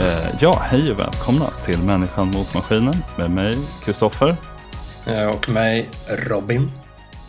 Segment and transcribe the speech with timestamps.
[0.00, 4.36] Eh, ja, hej och välkomna till Människan mot maskinen med mig, Kristoffer.
[5.06, 6.70] Eh, och mig, Robin.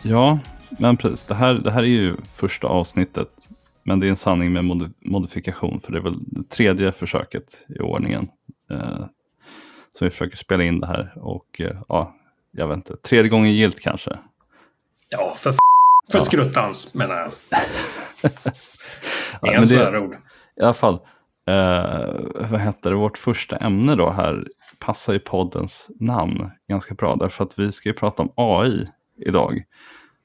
[0.02, 0.38] Ja,
[0.78, 1.24] men precis.
[1.24, 3.28] Det här, det här är ju första avsnittet.
[3.82, 5.80] Men det är en sanning med mod modifikation.
[5.80, 8.28] För det är väl det tredje försöket i ordningen.
[8.70, 9.06] Eh,
[9.90, 11.12] som vi försöker spela in det här.
[11.16, 12.14] Och eh, ja,
[12.52, 12.96] jag vet inte.
[12.96, 14.18] Tredje gången gilt kanske.
[15.08, 16.20] Ja, för, för ja.
[16.20, 17.30] skruttans menar jag.
[19.50, 20.16] Inga ja, sådana ord.
[20.56, 20.98] I alla fall.
[21.46, 22.20] Eh,
[22.50, 22.96] vad heter det?
[22.96, 27.16] Vårt första ämne då här passar ju poddens namn ganska bra.
[27.16, 28.88] Därför att vi ska ju prata om AI
[29.26, 29.62] idag.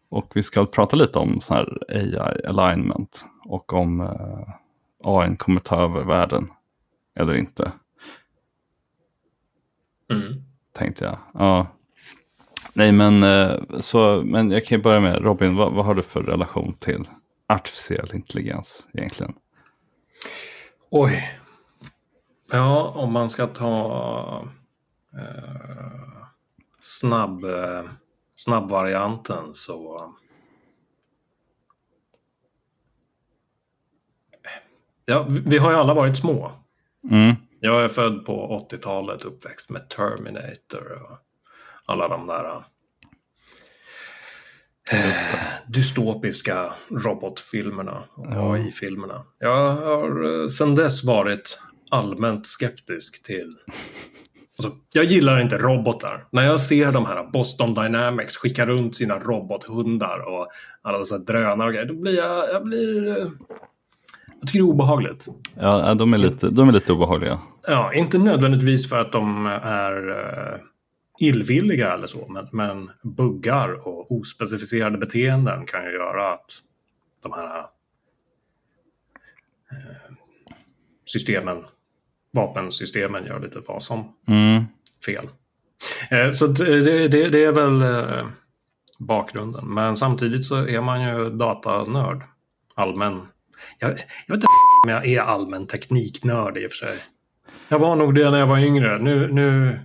[0.10, 4.54] Och vi ska prata lite om sån här AI alignment och om eh,
[5.04, 6.50] AI kommer ta över världen
[7.16, 7.72] eller inte.
[10.12, 10.34] Mm.
[10.74, 11.18] Tänkte jag.
[11.34, 11.68] Ja.
[12.74, 16.02] Nej, men, eh, så, men jag kan ju börja med Robin, vad, vad har du
[16.02, 17.10] för relation till
[17.48, 19.34] artificiell intelligens egentligen?
[20.90, 21.40] Oj.
[22.52, 24.48] Ja, om man ska ta
[25.14, 26.26] eh,
[26.80, 27.84] snabb, eh,
[28.36, 30.14] snabbvarianten så...
[35.06, 36.52] Ja, vi har ju alla varit små.
[37.12, 37.36] Mm.
[37.60, 41.18] Jag är född på 80-talet, uppväxt med Terminator och
[41.86, 42.64] alla de där
[45.68, 48.54] dystopiska robotfilmerna och ja.
[48.54, 49.24] AI-filmerna.
[49.40, 51.60] Jag har eh, sedan dess varit
[51.92, 53.54] allmänt skeptisk till...
[54.60, 56.28] Alltså, jag gillar inte robotar.
[56.32, 60.48] När jag ser de här Boston Dynamics skicka runt sina robothundar och
[60.82, 62.44] alla dessa drönare och grejer, då blir jag...
[62.54, 63.28] Jag, blir, eh,
[64.40, 65.26] jag tycker det är obehagligt.
[65.60, 67.40] Ja, de är lite, de är lite obehagliga.
[67.68, 70.60] Ja, inte nödvändigtvis för att de är eh,
[71.20, 76.64] illvilliga eller så, men, men buggar och ospecificerade beteenden kan ju göra att
[77.24, 77.60] de här
[79.72, 80.16] eh,
[81.06, 81.66] systemen,
[82.34, 84.64] vapensystemen gör lite vad som mm.
[85.06, 85.28] fel.
[86.12, 88.28] Eh, så det, det, det, är väl eh,
[89.00, 92.24] bakgrunden, men samtidigt så är man ju datanörd,
[92.76, 93.22] allmän.
[93.80, 94.48] Jag, jag vet inte
[94.86, 96.98] om jag är allmän tekniknörd i och för sig.
[97.70, 99.00] Jag var nog det när jag var yngre.
[99.00, 99.80] Nu, nu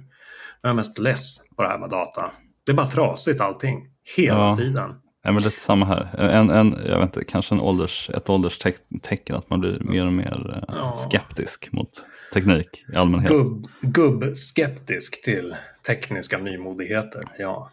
[0.62, 2.31] jag är mest less på det här med data.
[2.67, 3.87] Det är bara trasigt allting.
[4.17, 4.56] Hela ja.
[4.56, 4.95] tiden.
[5.25, 6.17] Ja, men lite samma här.
[6.19, 10.12] En, en, jag vet inte, kanske en ålders, ett ålderstecken att man blir mer och
[10.12, 10.93] mer eh, ja.
[10.93, 11.91] skeptisk mot
[12.34, 13.33] teknik i allmänhet.
[13.33, 15.55] Gubb, gubb-skeptisk till
[15.87, 17.71] tekniska nymodigheter, ja.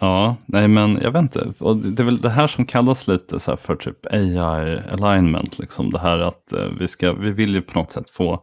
[0.00, 1.52] Ja, nej men jag vet inte.
[1.58, 4.38] Och det är väl det här som kallas lite så för typ AI
[4.92, 5.58] alignment.
[5.58, 5.90] Liksom.
[5.90, 8.42] Det här att eh, vi, ska, vi vill ju på något sätt få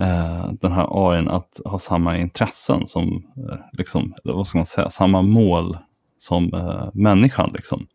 [0.00, 4.90] eh, den här AI att ha samma intressen som, eh, liksom, vad ska man säga,
[4.90, 5.78] samma mål
[6.18, 7.50] som eh, människan.
[7.54, 7.86] Liksom.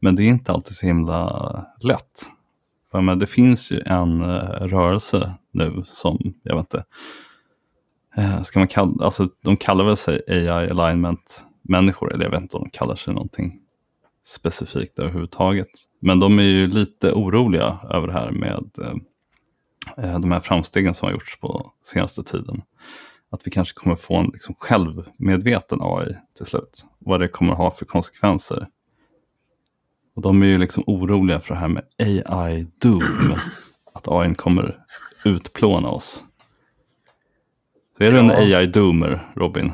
[0.00, 2.30] Men det är inte alltid så himla lätt.
[2.90, 6.84] För, men det finns ju en eh, rörelse nu som, jag vet inte,
[8.16, 12.42] eh, ska man kalla, alltså, de kallar väl sig AI alignment människor, eller jag vet
[12.42, 13.60] inte om de kallar sig någonting
[14.24, 15.68] specifikt överhuvudtaget.
[16.00, 18.94] Men de är ju lite oroliga över det här med Eh,
[19.96, 22.62] de här framstegen som har gjorts på senaste tiden.
[23.30, 26.86] Att vi kanske kommer få en liksom självmedveten AI till slut.
[26.98, 28.68] Vad det kommer ha för konsekvenser.
[30.16, 33.34] Och de är ju liksom oroliga för det här med AI doom.
[33.94, 34.84] Att AI kommer
[35.24, 36.24] utplåna oss.
[37.98, 39.72] Så är du en AI-doomer, Robin?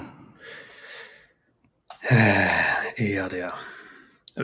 [2.96, 3.52] Är jag det?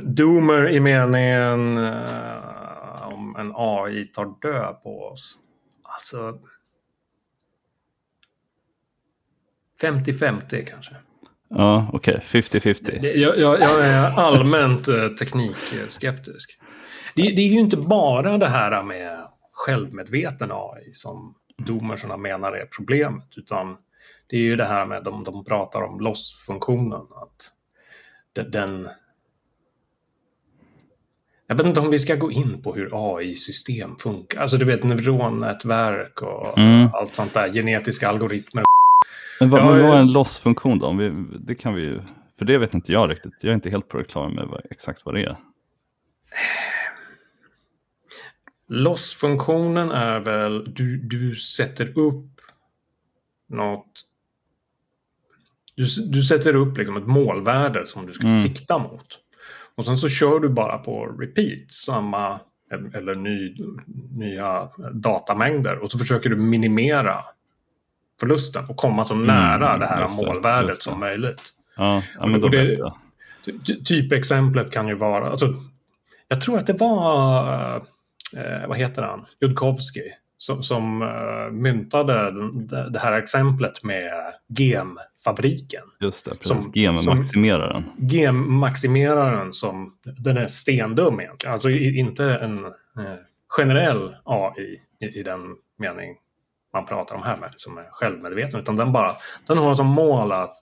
[0.03, 5.39] Doomer i meningen uh, om en AI tar död på oss.
[5.95, 6.39] Alltså...
[9.81, 10.95] 50-50 kanske.
[11.49, 12.15] Ja, okej.
[12.15, 12.41] Okay.
[12.41, 13.07] 50-50.
[13.07, 16.59] Jag, jag, jag, är allmänt eh, teknikskeptisk.
[17.15, 22.67] Det, det, är ju inte bara det här med självmedveten AI som domersarna menar är
[22.67, 23.77] problemet, utan
[24.27, 27.53] det är ju det här med, de, de pratar om loss-funktionen, att
[28.53, 28.89] den
[31.51, 34.41] jag vet inte om vi ska gå in på hur AI-system funkar.
[34.41, 36.89] Alltså du vet neuronnätverk och mm.
[36.93, 38.65] allt sånt där, genetiska algoritmer.
[39.41, 40.93] Men vad, vad är en loss-funktion då?
[40.93, 42.01] Vi, det kan vi ju,
[42.39, 43.33] för det vet inte jag riktigt.
[43.41, 45.37] Jag är inte helt på det klara med vad, exakt vad det är.
[48.69, 52.41] Loss-funktionen är väl, du, du sätter upp
[53.49, 54.05] något
[55.75, 58.43] du, du sätter upp liksom ett målvärde som du ska mm.
[58.43, 59.19] sikta mot.
[59.79, 62.41] Och sen så kör du bara på repeat, samma
[62.95, 63.57] eller ny,
[64.17, 67.17] nya datamängder och så försöker du minimera
[68.21, 70.83] förlusten och komma så nära mm, det här det, målvärdet det.
[70.83, 71.43] som möjligt.
[71.77, 72.93] Ja, ja men då det,
[73.85, 75.55] Typexemplet kan ju vara, alltså,
[76.29, 77.49] jag tror att det var
[78.37, 82.33] eh, vad heter han, Judkowsky, som, som uh, myntade
[82.91, 84.13] det, här exemplet med
[85.29, 85.85] gemfabriken.
[86.01, 86.77] Just det, precis.
[86.77, 87.85] Gemmaximeraren.
[87.99, 91.53] Gemmaximeraren som, den är stendum egentligen.
[91.53, 93.15] Alltså inte en eh,
[93.49, 95.41] generell AI i, i den
[95.79, 96.17] mening
[96.73, 99.13] man pratar om här med, som är självmedveten, utan den bara,
[99.47, 100.61] den har som mål att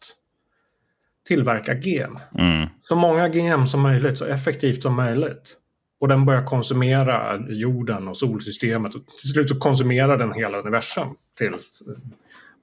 [1.28, 2.18] tillverka gem.
[2.38, 2.68] Mm.
[2.80, 5.56] Så många gem som möjligt, så effektivt som möjligt.
[6.00, 8.94] Och den börjar konsumera jorden och solsystemet.
[8.94, 11.08] Och till slut så konsumerar den hela universum
[11.38, 11.82] tills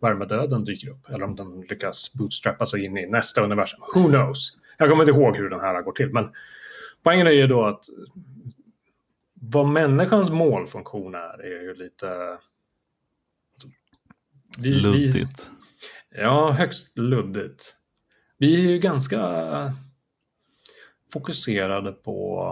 [0.04, 1.10] värmedöden dyker upp.
[1.10, 3.80] Eller om den lyckas bootstrappa sig in i nästa universum.
[3.96, 4.58] Who knows?
[4.78, 6.14] Jag kommer inte ihåg hur den här går till.
[6.14, 6.30] Men
[7.04, 7.86] poängen är ju då att
[9.34, 12.38] vad människans målfunktion är, är ju lite...
[14.58, 15.52] Vi, luddigt.
[16.10, 17.76] Vi, ja, högst luddigt.
[18.38, 19.22] Vi är ju ganska
[21.14, 22.44] fokuserade på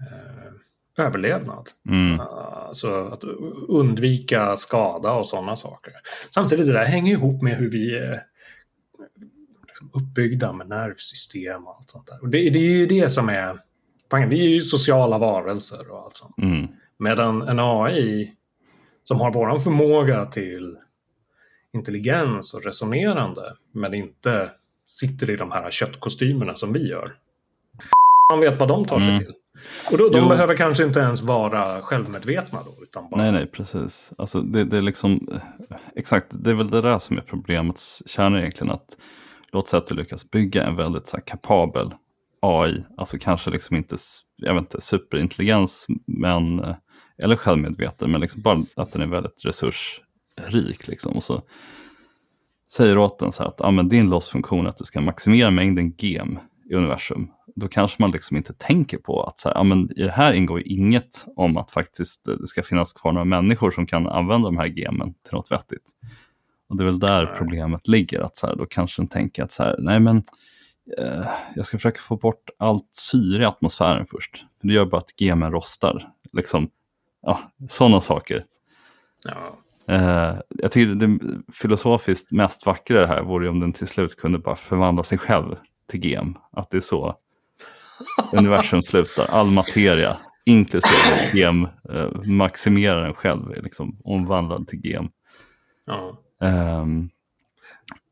[0.00, 0.52] eh,
[0.98, 1.68] överlevnad.
[1.88, 2.20] Mm.
[2.20, 3.24] Alltså att
[3.68, 5.92] undvika skada och sådana saker.
[6.30, 8.22] Samtidigt det där hänger ihop med hur vi är
[9.66, 12.22] liksom uppbyggda med nervsystem och allt sånt där.
[12.22, 13.58] Och det, det är ju det som är
[14.08, 14.28] poängen.
[14.28, 16.38] Vi är ju sociala varelser och allt sånt.
[16.38, 16.66] Mm.
[16.98, 18.32] Medan en AI
[19.04, 20.76] som har våran förmåga till
[21.72, 24.50] intelligens och resonerande men inte
[24.88, 27.16] sitter i de här köttkostymerna som vi gör.
[28.32, 29.24] Man vet vad de tar sig mm.
[29.24, 29.34] till.
[29.92, 30.28] Och då, de jo.
[30.28, 32.82] behöver kanske inte ens vara självmedvetna då.
[32.82, 33.22] Utan bara...
[33.22, 34.12] Nej, nej, precis.
[34.18, 35.28] Alltså, det, det, är liksom,
[35.96, 38.72] exakt, det är väl det där som är problemets kärna egentligen.
[38.72, 38.96] Att,
[39.52, 41.94] låt säga att du lyckas bygga en väldigt så här, kapabel
[42.40, 43.96] AI, alltså kanske liksom inte,
[44.36, 46.74] jag vet inte, superintelligens, men,
[47.22, 50.88] eller självmedveten, men liksom bara att den är väldigt resursrik.
[50.88, 51.12] Liksom.
[51.12, 51.42] Och så
[52.70, 55.50] säger åt den så här att ah, men din lossfunktion är att du ska maximera
[55.50, 56.38] mängden gem
[56.70, 60.02] i universum då kanske man liksom inte tänker på att så här, ja, men i
[60.02, 63.86] det här ingår inget om att faktiskt eh, det ska finnas kvar några människor som
[63.86, 65.90] kan använda de här gemen till något vettigt.
[66.68, 69.52] Och det är väl där problemet ligger, att så här, då kanske den tänker att
[69.52, 70.22] så här, nej men
[70.98, 74.98] eh, jag ska försöka få bort allt syre i atmosfären först, för det gör bara
[74.98, 76.08] att gemen rostar.
[76.32, 76.68] Liksom,
[77.22, 78.44] ja, sådana saker.
[79.28, 79.58] Ja.
[79.94, 81.18] Eh, jag tycker det
[81.52, 85.56] filosofiskt mest vackra det här vore om den till slut kunde bara förvandla sig själv
[85.86, 86.36] till gem.
[86.52, 87.16] Att det är så
[88.32, 95.08] universum slutar, all materia, inklusive gem, eh, maximerar den själv, är liksom omvandlad till gem.
[95.86, 96.22] Ja.
[96.40, 97.10] Um,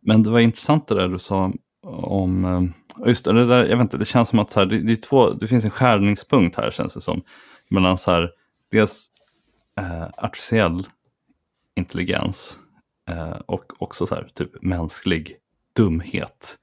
[0.02, 1.52] men det var intressant det där du sa
[1.86, 2.70] om, uh,
[3.06, 4.96] just det där, jag vet inte, det känns som att så här, det, det, är
[4.96, 7.22] två, det finns en skärningspunkt här känns det som,
[7.70, 8.30] mellan så här,
[8.70, 9.06] dels
[9.80, 10.86] uh, artificiell
[11.76, 12.58] intelligens
[13.10, 15.36] uh, och också så här, typ mänsklig
[15.76, 16.58] dumhet.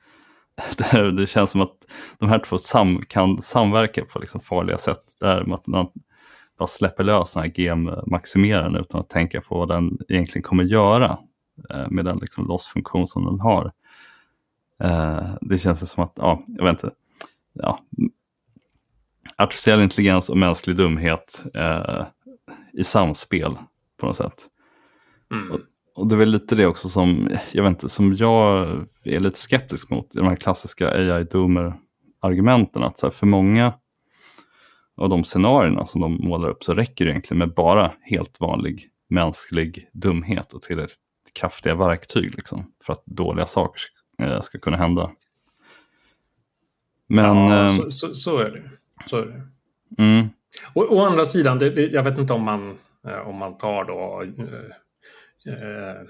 [0.78, 1.78] det, det känns som att
[2.20, 5.04] de här två sam, kan samverka på liksom farliga sätt.
[5.20, 5.88] Där att man
[6.58, 11.18] bara släpper lös den här GM-maximeraren utan att tänka på vad den egentligen kommer göra
[11.70, 13.72] eh, med den liksom lossfunktion som den har.
[14.84, 16.92] Eh, det känns som att, ja, jag vet inte,
[17.54, 17.80] ja,
[19.38, 22.06] artificiell intelligens och mänsklig dumhet eh,
[22.74, 23.56] i samspel
[24.00, 24.48] på något sätt.
[25.32, 25.62] Mm.
[25.96, 28.68] Och, det är väl lite det också som jag, vet inte, som jag
[29.04, 32.84] är lite skeptisk mot, de här klassiska AI-doomer-argumenten.
[32.84, 33.74] Att så här, för många
[34.98, 38.88] av de scenarierna som de målar upp så räcker det egentligen med bara helt vanlig
[39.10, 40.98] mänsklig dumhet och tillräckligt
[41.40, 45.12] kraftiga verktyg liksom, för att dåliga saker ska, ska kunna hända.
[47.08, 48.70] Men, ja, eh, så, så, så, är det.
[49.10, 49.48] Så är det.
[50.04, 50.30] Mm.
[50.74, 53.86] Å, å andra sidan, det, det, jag vet inte om man, eh, om man tar
[53.86, 54.24] då
[55.48, 56.02] eh, eh,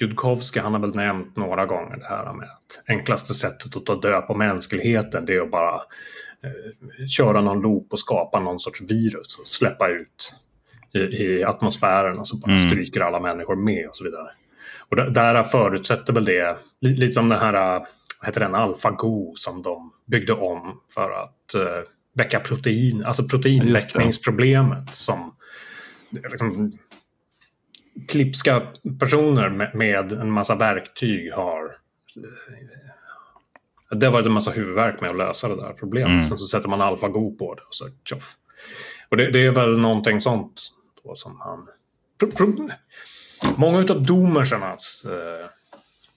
[0.00, 3.94] Judkowski, han har väl nämnt några gånger det här med att enklaste sättet att ta
[3.94, 8.80] död på mänskligheten det är att bara eh, köra någon loop och skapa någon sorts
[8.80, 10.34] virus och släppa ut
[10.94, 12.70] i, i atmosfären och så bara mm.
[12.70, 14.30] stryker alla människor med och så vidare.
[14.88, 19.92] Och där förutsätter väl det, lite som den här, vad heter den, AlphaGo som de
[20.06, 21.84] byggde om för att uh,
[22.14, 25.34] väcka protein, alltså proteinväckningsproblemet som
[26.10, 26.72] liksom,
[28.08, 28.62] klipska
[29.00, 31.76] personer med, med, en massa verktyg har...
[33.90, 36.12] Det har varit en massa huvudvärk med att lösa det där problemet.
[36.12, 36.24] Mm.
[36.24, 38.36] Sen så sätter man AlphaGo på det och så tjoff.
[39.08, 40.72] Och det, det, är väl någonting sånt
[41.04, 41.68] då som han...
[42.18, 42.70] Pro, pro,
[43.56, 45.46] många av domersarnas eh,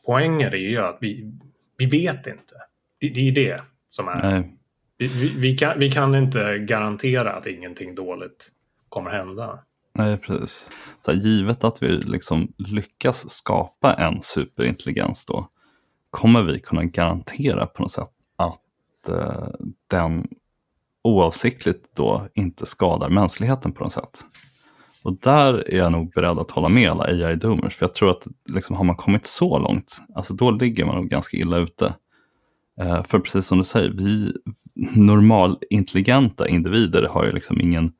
[0.06, 1.34] poänger är ju att vi,
[1.78, 2.56] vi vet inte.
[3.00, 4.50] Det, det är det som är...
[4.98, 8.52] Vi, vi, vi, kan, vi kan inte garantera att ingenting dåligt
[8.90, 9.60] kommer hända.
[9.96, 10.72] Nej, precis.
[11.02, 15.48] Så här, givet att vi liksom lyckas skapa en superintelligens då,
[16.10, 19.48] kommer vi kunna garantera på något sätt att eh,
[19.90, 20.28] den
[21.04, 24.26] oavsiktligt då inte skadar mänskligheten på något sätt.
[25.04, 28.28] Och där är jag nog beredd att hålla med alla AI-doomers, för jag tror att
[28.50, 31.96] liksom, har man kommit så långt, alltså då ligger man nog ganska illa ute.
[32.82, 34.34] Eh, för precis som du säger, vi
[34.96, 37.92] normalintelligenta individer har ju liksom ingen,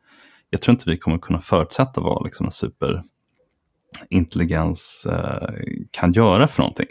[0.50, 5.50] jag tror inte vi kommer kunna förutsätta vad liksom en superintelligens eh,
[5.92, 6.88] kan göra för någonting.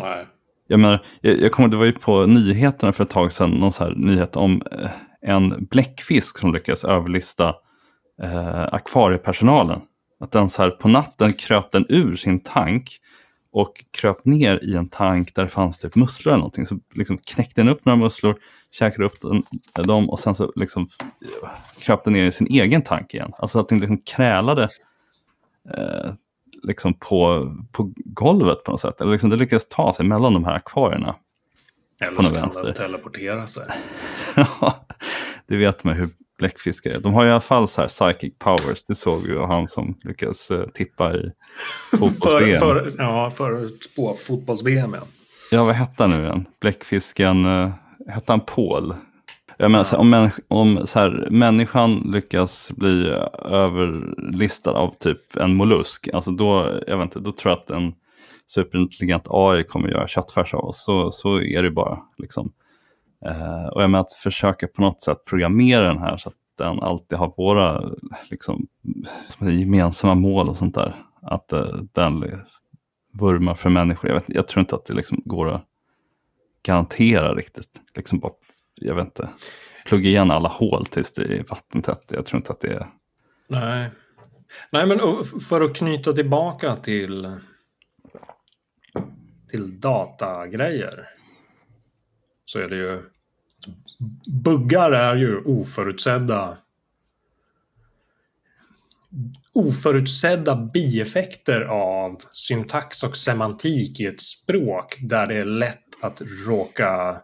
[0.00, 0.26] Nej.
[0.66, 3.72] Jag, menar, jag, jag kommer, det var ju på nyheterna för ett tag sedan, någon
[3.72, 7.54] så här nyhet om eh, en bläckfisk som lyckades överlista
[8.22, 9.80] eh, akvariepersonalen.
[10.20, 13.00] Att den så här på natten kröp den ur sin tank
[13.52, 16.66] och kröp ner i en tank där det fanns typ musslor eller någonting.
[16.66, 18.36] Så liksom knäckte den upp några musslor,
[18.72, 19.42] käkade upp den,
[19.86, 20.88] dem och sen så liksom
[21.80, 23.32] kröp den ner i sin egen tank igen.
[23.38, 24.68] Alltså att den liksom krälade
[25.74, 26.12] eh,
[26.62, 29.00] liksom på, på golvet på något sätt.
[29.00, 31.16] Eller liksom det lyckades ta sig mellan de här akvarierna.
[32.00, 32.72] Eller På något vänster.
[32.72, 33.66] teleportera sig.
[34.60, 34.86] Ja,
[35.46, 36.08] det vet man hur
[36.38, 37.00] bläckfiskar är.
[37.00, 38.84] De har i alla fall så här psychic powers.
[38.84, 41.32] Det såg vi ju han som lyckades eh, tippa i
[41.90, 42.60] För, fotbolls-VM.
[42.60, 44.94] för, ja, för att spå fotbolls-VM.
[44.94, 45.02] Ja.
[45.50, 46.46] Ja, vad hette han nu igen?
[46.60, 47.70] Bläckfisken, uh,
[48.08, 48.94] hette han Paul?
[49.58, 53.08] Jag menar, så här, om, om så här, människan lyckas bli
[53.44, 57.94] överlistad av typ en mollusk, alltså då, jag vet inte, då tror jag att en
[58.46, 60.84] superintelligent AI kommer göra köttfärs av oss.
[60.84, 61.98] Så, så är det bara.
[62.18, 62.52] Liksom.
[63.26, 66.80] Eh, och jag menar att försöka på något sätt programmera den här så att den
[66.80, 67.84] alltid har våra
[68.30, 68.66] liksom,
[69.40, 70.94] gemensamma mål och sånt där.
[71.22, 72.24] Att eh, den
[73.12, 74.10] vurmar för människor.
[74.10, 75.64] Jag, vet, jag tror inte att det liksom går att
[76.66, 77.80] garantera riktigt.
[77.94, 78.32] Liksom bara,
[78.74, 79.28] jag vet inte,
[79.86, 82.04] plugga igen alla hål tills det är vattentätt.
[82.08, 82.86] Jag tror inte att det är...
[83.48, 83.90] Nej.
[84.70, 87.36] Nej, men för att knyta tillbaka till,
[89.50, 91.08] till datagrejer.
[92.44, 93.02] Så är det ju...
[94.26, 96.58] Buggar är ju oförutsedda
[99.52, 107.16] oförutsedda bieffekter av syntax och semantik i ett språk där det är lätt att råka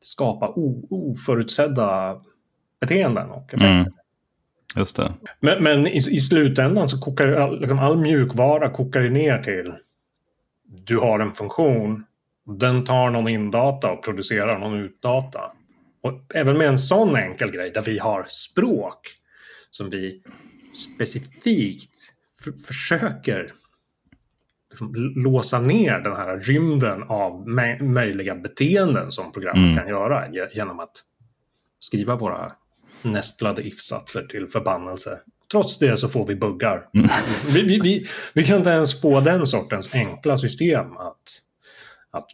[0.00, 0.52] skapa
[0.90, 2.20] oförutsedda
[2.80, 3.66] beteenden och effekter.
[3.66, 3.92] Mm.
[4.76, 5.12] Just det.
[5.40, 9.42] Men, men i, i slutändan så kokar ju all, liksom all mjukvara kokar ju ner
[9.42, 9.74] till
[10.86, 12.04] du har en funktion,
[12.58, 15.52] den tar någon indata och producerar någon utdata.
[16.02, 19.08] Och även med en sån enkel grej där vi har språk
[19.70, 20.22] som vi
[20.96, 22.12] specifikt
[22.66, 23.52] försöker
[24.70, 27.48] liksom låsa ner den här rymden av
[27.80, 29.76] möjliga beteenden som programmet Mm.
[29.76, 30.92] kan göra ge- genom att
[31.78, 32.52] skriva våra
[33.02, 35.18] nästlade if-satser till förbannelse.
[35.50, 36.86] Trots det så får vi buggar.
[37.46, 41.16] Vi, vi, vi, vi kan inte ens få den sortens enkla system att,
[42.10, 42.26] att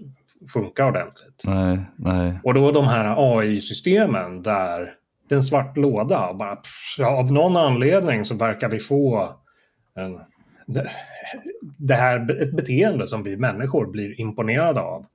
[0.52, 1.40] funka ordentligt.
[1.44, 2.40] Nej, nej.
[2.44, 4.94] Och då de här AI-systemen där
[5.28, 8.78] det är en svart låda och bara pff, ja, av någon anledning så verkar vi
[8.80, 9.28] få
[9.94, 10.20] en,
[11.78, 15.06] det, här ett beteende som vi människor blir imponerade av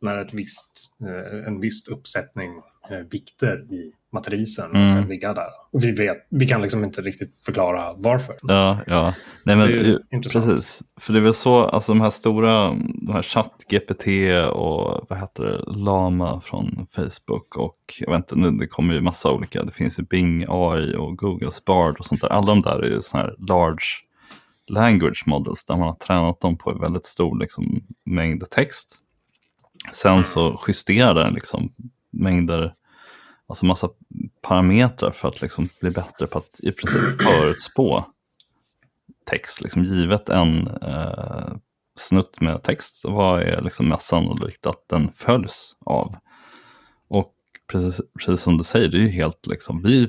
[0.00, 2.50] när ett visst, eh, en viss uppsättning
[2.90, 4.94] eh, vikter i matrisen Mm.
[4.94, 5.48] kan ligga där.
[5.72, 8.34] Och vi, vet, vi kan liksom inte riktigt förklara varför.
[8.42, 9.14] Ja, ja.
[9.44, 10.44] Nej, men, Det är ju intressant.
[10.46, 10.82] precis.
[11.00, 12.68] För det är väl så, alltså de här stora,
[13.06, 14.06] de här ChatGPT
[14.52, 19.00] och vad heter det, Lama från Facebook och jag vet inte, nu, det kommer ju
[19.00, 22.28] massa olika, det finns ju Bing AI och Googles Bard och sånt där.
[22.28, 23.84] Alla de där är ju sådana här large
[24.72, 28.98] language models där man har tränat dem på en väldigt stor liksom, mängd text.
[29.92, 31.72] Sen så justerar den liksom
[32.10, 32.74] mängder,
[33.46, 33.88] alltså massa
[34.42, 38.04] parametrar för att liksom bli bättre på att i princip förutspå
[39.24, 41.52] text, liksom givet en eh,
[41.98, 46.16] snutt med text, vad är liksom mest sannolikt att den följs av?
[47.08, 47.34] Och
[47.72, 50.08] precis, precis som du säger, det är ju helt liksom, vi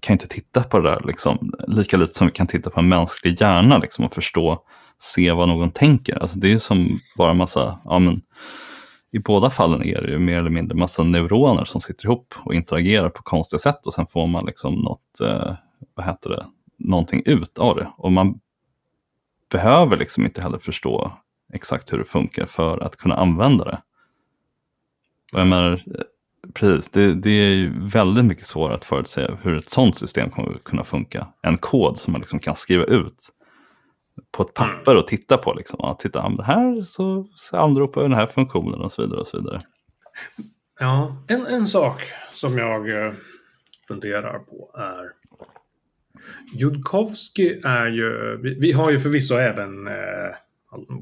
[0.00, 2.80] kan ju inte titta på det där liksom, lika lite som vi kan titta på
[2.80, 4.62] en mänsklig hjärna liksom, och förstå,
[4.98, 6.18] se vad någon tänker.
[6.18, 8.22] Alltså, det är ju som bara massa, ja men,
[9.12, 12.54] i båda fallen är det ju mer eller mindre massa neuroner som sitter ihop och
[12.54, 15.54] interagerar på konstiga sätt och sen får man liksom något, eh,
[15.94, 16.46] vad heter det,
[16.78, 17.92] någonting ut av det.
[17.96, 18.40] Och man
[19.50, 21.12] behöver liksom inte heller förstå
[21.52, 23.82] exakt hur det funkar för att kunna använda det.
[25.32, 25.82] Och jag menar,
[26.54, 30.54] precis, det, det är ju väldigt mycket svårare att förutse hur ett sådant system kommer
[30.54, 31.26] att kunna funka.
[31.42, 33.28] En kod som man liksom kan skriva ut
[34.36, 35.52] på ett papper och titta på.
[35.52, 35.76] Liksom.
[35.82, 39.20] Ja, titta, det här så, så anropar den här funktionen och så vidare.
[39.20, 39.62] Och så vidare.
[40.80, 43.12] Ja, en, en sak som jag eh,
[43.88, 45.12] funderar på är
[46.54, 50.34] Judkowski är ju, vi, vi har ju förvisso även eh,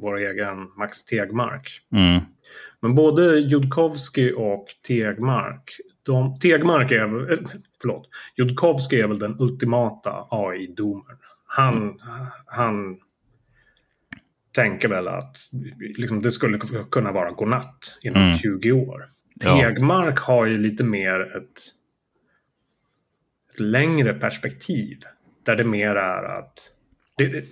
[0.01, 1.69] vår egen Max Tegmark.
[1.93, 2.21] Mm,
[2.83, 7.39] Men både Judkowsky och Tegmark, de, Tegmark är, eh,
[7.81, 11.19] förlåt, Judkowsky är väl den ultimata AI-domaren.
[11.45, 11.99] Han,
[12.47, 12.97] han
[14.53, 15.37] tänker väl att
[15.81, 16.59] liksom, det skulle
[16.91, 18.33] kunna vara godnatt inom Mm.
[18.33, 19.05] 20 år.
[19.35, 19.57] Ja.
[19.57, 21.59] Tegmark har ju lite mer ett,
[23.53, 24.99] ett längre perspektiv.
[25.43, 26.73] Där det mer är att
[27.17, 27.45] det,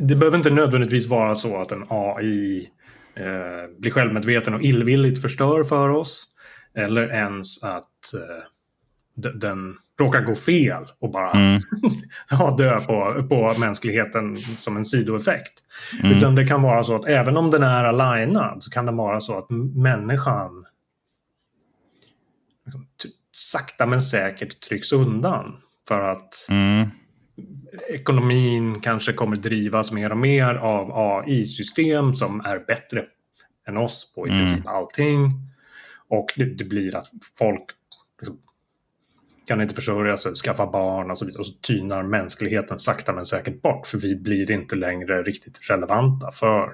[0.00, 2.70] det behöver inte nödvändigtvis vara så att en AI
[3.16, 6.26] eh, blir självmedveten och illvilligt förstör för oss.
[6.74, 8.44] Eller ens att eh,
[9.14, 11.60] den råkar gå fel och bara Mm.
[12.30, 15.52] ja, dö på, på mänskligheten som en sidoeffekt.
[16.02, 16.18] Mm.
[16.18, 19.20] Utan det kan vara så att även om den är alignad så kan det vara
[19.20, 20.64] så att människan
[22.64, 22.86] liksom,
[23.32, 25.56] sakta men säkert trycks undan.
[25.88, 26.90] För att Mm.
[27.88, 33.04] Ekonomin kanske kommer drivas mer och mer av AI-system som är bättre
[33.68, 34.46] än oss på i Mm.
[34.46, 35.30] princip allting.
[36.08, 37.64] Och det, det blir att folk
[38.20, 38.38] liksom,
[39.46, 41.40] kan inte försörja sig, skaffa barn och så vidare.
[41.40, 43.86] Och så tynar mänskligheten sakta men säkert bort.
[43.86, 46.70] För vi blir inte längre riktigt relevanta för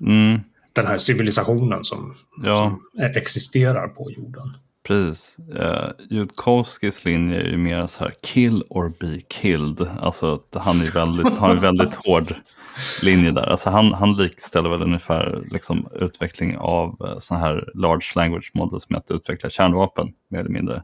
[0.00, 0.40] Mm.
[0.72, 2.56] den här civilisationen som, Ja.
[2.56, 4.56] som existerar på jorden.
[4.86, 5.36] Precis.
[5.60, 9.88] Uh, Judkowskis linje är ju mer så här kill or be killed.
[10.00, 12.34] Alltså att han är väldigt, har en väldigt hård
[13.02, 13.50] linje där.
[13.50, 18.90] Alltså han, han likställer väl ungefär liksom utveckling av uh, sådana här large language models
[18.90, 20.82] med att utveckla kärnvapen mer eller mindre.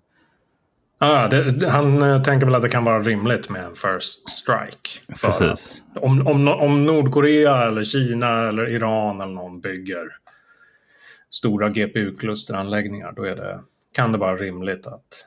[1.02, 5.16] Ah, det, han eh, tänker väl att det kan vara rimligt med en first strike.
[5.22, 5.82] Precis.
[5.94, 10.08] att Om, om, om Nordkorea eller Kina eller Iran eller någon bygger
[11.30, 13.60] stora GPU-klusteranläggningar då är det,
[13.92, 15.26] kan det vara rimligt att...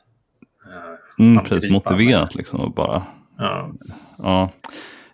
[0.66, 3.04] eh, Mm, precis, motiverat liksom och bara
[3.38, 3.72] ja,
[4.18, 4.50] Ja,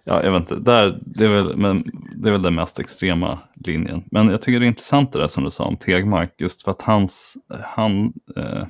[0.04, 0.56] ja jag vet inte.
[0.56, 1.84] Där, det, är väl, men,
[2.16, 4.04] det är väl den mest extrema linjen.
[4.12, 6.72] Men jag tycker det är intressant det där som du sa om Tegmark, just för
[6.72, 8.64] att hans, han, eh,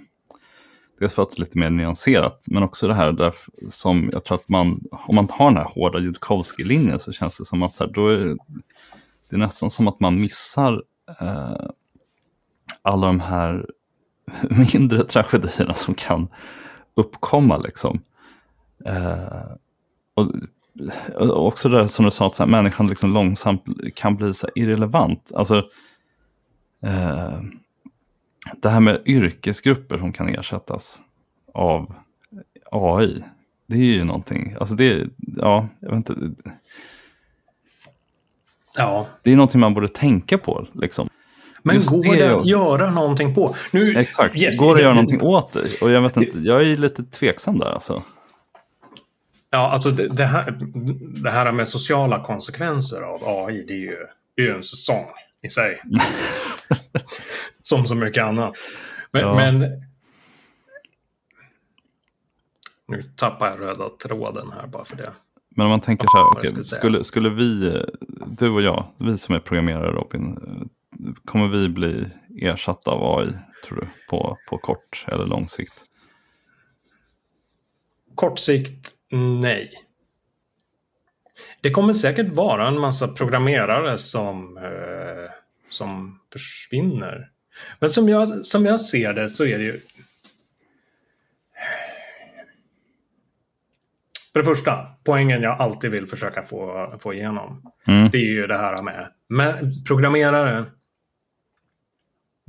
[1.00, 3.34] dels för att det är lite mer nyanserat, men också det här där,
[3.70, 7.46] som jag tror att man, om man har den här hårda Judkowsky-linjen så känns det
[7.46, 8.18] som att här, då är,
[9.30, 10.84] det är nästan som att man missar
[11.22, 11.70] eh,
[12.82, 13.66] alla de här
[14.74, 16.28] mindre tragedierna som kan
[16.96, 17.58] uppkomma.
[17.58, 18.02] Liksom.
[18.86, 19.52] Eh,
[20.14, 20.28] och,
[21.16, 23.64] och också det där som du sa, att så här, människan liksom långsamt
[23.96, 25.32] kan bli så irrelevant.
[25.36, 25.58] Alltså,
[26.86, 27.40] eh,
[28.62, 31.02] det här med yrkesgrupper som kan ersättas
[31.54, 31.96] av
[32.72, 33.24] AI,
[33.68, 36.44] det är ju någonting, alltså det, ja, jag vet inte,
[38.76, 39.08] ja.
[39.24, 40.68] det är någonting man borde tänka på.
[40.74, 41.10] Liksom.
[41.70, 43.56] Men Just går det det, att göra någonting på?
[43.72, 45.82] Nu, Exakt, Yes, går det att göra någonting åt det?
[45.82, 48.04] Och jag vet inte, jag är lite tveksam där alltså.
[49.50, 50.58] Ja, alltså det, det, här,
[51.24, 53.98] det här med sociala konsekvenser av AI, det är ju,
[54.36, 55.06] det är ju en säsong
[55.42, 55.82] i sig.
[57.62, 58.54] Som så mycket annat.
[59.12, 59.36] Men, Ja.
[59.36, 59.84] men...
[62.88, 65.14] Nu tappar jag röda tråden här bara för det.
[65.56, 66.64] Men om man tänker så här, säga.
[66.64, 67.82] skulle, skulle vi,
[68.28, 70.40] du och jag, vi som är programmerare Robin,
[71.26, 72.08] kommer vi bli
[72.42, 73.34] ersatta av AI,
[73.66, 75.86] tror du, på, på kort eller lång sikt?
[78.16, 79.72] Kort sikt, nej.
[81.62, 85.32] Det kommer säkert vara en massa programmerare som, eh,
[85.70, 87.32] som försvinner.
[87.80, 89.80] Men som jag, som jag ser det så är det ju...
[94.34, 97.72] För det första, poängen jag alltid vill försöka få, få igenom.
[97.88, 98.10] Mm.
[98.10, 100.66] Det är ju det här med, med programmerare.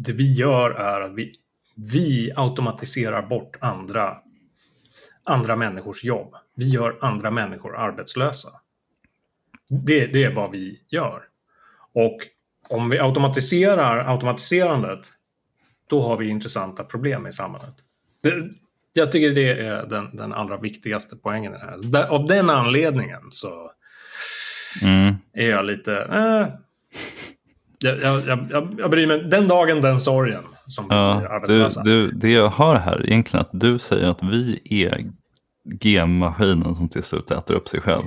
[0.05, 1.35] Det vi gör är att vi,
[1.75, 4.17] vi automatiserar bort andra,
[5.25, 6.35] andra människors jobb.
[6.57, 8.49] Vi gör andra människor arbetslösa.
[9.69, 11.23] Det, det är vad vi gör.
[11.93, 12.17] Och
[12.69, 15.13] om vi automatiserar automatiserandet,
[15.87, 17.75] då har vi intressanta problem i samhället.
[18.23, 18.35] Det,
[18.93, 22.07] jag tycker det är den, den allra viktigaste poängen i det här.
[22.09, 23.73] Av den anledningen så
[24.83, 25.15] Mm.
[25.33, 25.97] är jag lite...
[25.97, 26.47] Eh,
[27.85, 29.25] jag, jag, jag, jag, bryr mig.
[29.25, 33.79] Den dagen, den sorgen som Ja, du, du, det jag hör här egentligen att du
[33.79, 35.11] säger att vi är
[35.64, 38.05] GM-maskinen som till slut äter upp sig själv.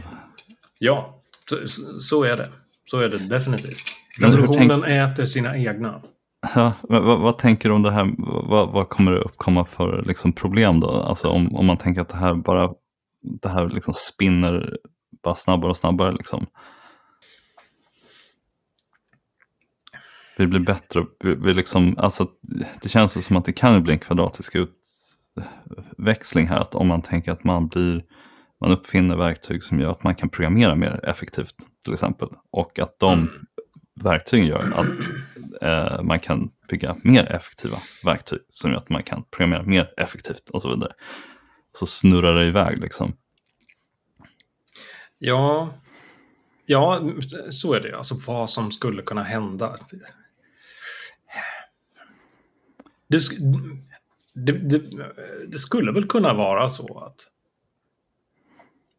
[0.80, 1.58] Ja, så,
[2.02, 2.50] så är det.
[2.86, 3.78] Så är det definitivt.
[4.20, 6.02] Revolutionen äter sina egna.
[6.56, 8.14] Ja, men vad, vad tänker du om det här?
[8.50, 10.90] Vad, vad kommer det uppkomma för liksom, problem då?
[10.90, 12.70] Alltså om, om man tänker att det här bara
[13.42, 14.78] det här liksom spinner
[15.24, 16.12] bara snabbare och snabbare.
[16.12, 16.46] Liksom.
[20.38, 21.06] Vi blir bättre.
[21.20, 22.28] Vi, vi liksom, alltså,
[22.82, 26.60] det känns som att det kan bli en kvadratisk utväxling här.
[26.60, 28.04] Att om man tänker att man blir
[28.62, 32.28] man uppfinner verktyg som gör att man kan programmera mer effektivt till exempel.
[32.52, 33.46] Och att de Mm.
[34.02, 34.88] verktygen gör att
[35.62, 40.50] eh, man kan bygga mer effektiva verktyg som gör att man kan programmera mer effektivt
[40.50, 40.92] och så vidare.
[41.72, 43.14] Så snurrar det iväg liksom.
[45.20, 45.74] Ja,
[46.66, 47.02] ja
[47.50, 47.98] så är det.
[47.98, 49.76] Alltså vad som skulle kunna hända.
[53.14, 54.84] Det, det, det,
[55.48, 57.28] det skulle väl kunna vara så att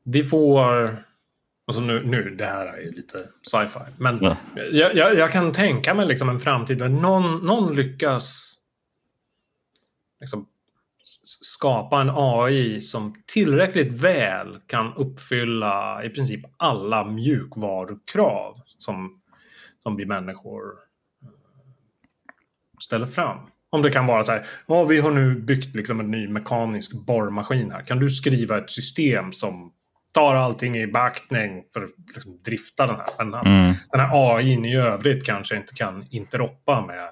[0.04, 0.88] vi får
[1.66, 3.92] Alltså nu, nu, det här är ju lite sci-fi.
[3.98, 4.36] Men ja.
[4.54, 8.54] jag, jag, jag, kan tänka mig liksom en framtid där någon, någon lyckas
[10.20, 10.46] liksom
[11.24, 19.20] skapa en AI som tillräckligt väl kan uppfylla i princip alla mjukvarukrav som,
[19.82, 20.64] som vi människor
[21.22, 21.28] eh,
[22.80, 23.38] ställer fram.
[23.74, 27.06] Om det kan vara så här, ja, vi har nu byggt liksom en ny mekanisk
[27.06, 27.82] borrmaskin här.
[27.82, 29.72] Kan du skriva ett system som
[30.14, 33.06] tar allting i beaktning för att liksom drifta den här.
[33.18, 33.74] Men mm.
[33.90, 37.08] den här AI i övrigt kanske inte kan interoppa med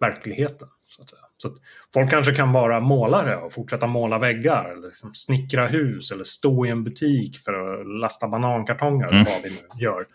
[0.00, 0.68] verkligheten.
[0.88, 1.54] Så att, så att
[1.94, 6.66] folk kanske kan vara målare och fortsätta måla väggar eller liksom snickra hus eller stå
[6.66, 9.24] i en butik för att lasta banankartonger mm.
[9.24, 10.06] vad vi nu gör.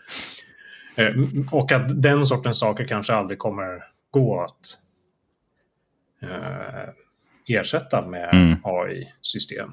[0.96, 1.14] Eh,
[1.52, 4.78] och att den sortens saker kanske aldrig kommer gå att
[6.22, 6.88] eh,
[7.48, 8.56] ersätta med mm.
[8.62, 9.72] AI-system.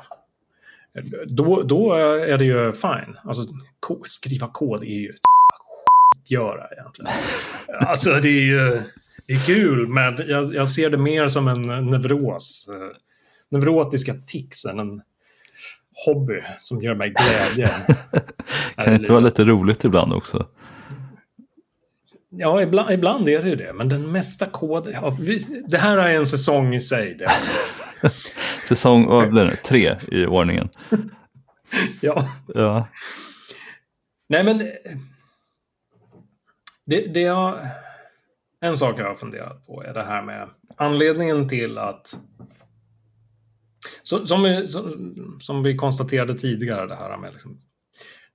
[1.28, 3.18] Då, då är det ju fine.
[3.24, 3.46] Alltså,
[4.04, 5.14] skriva kod är ju
[6.18, 7.12] att göra egentligen.
[7.88, 8.84] Alltså det är ju
[9.28, 12.70] det är kul, men jag, jag ser det mer som en nevros.
[12.76, 12.96] Eh,
[13.50, 15.02] neurotiska tics än en
[16.06, 17.70] hobby som gör mig glädje.
[18.76, 20.48] kan det inte vara lite roligt ibland också?
[22.30, 23.74] Ja, ibland, ibland är det ju det.
[23.74, 24.94] Men den mesta koden...
[24.94, 25.18] Ja,
[25.68, 27.14] det här är en säsong i sig.
[27.14, 27.30] Det.
[28.68, 29.56] Säsong, vad blir det?
[29.56, 30.70] Tre i ordningen.
[32.02, 32.30] ja.
[32.48, 32.88] ja.
[34.30, 34.58] Nej, men...
[36.86, 37.60] Det, det jag...
[38.62, 42.20] En sak jag har funderat på är det här med anledningen till att...
[44.04, 47.60] som, vi, som, som, vi konstaterade tidigare, det här med liksom,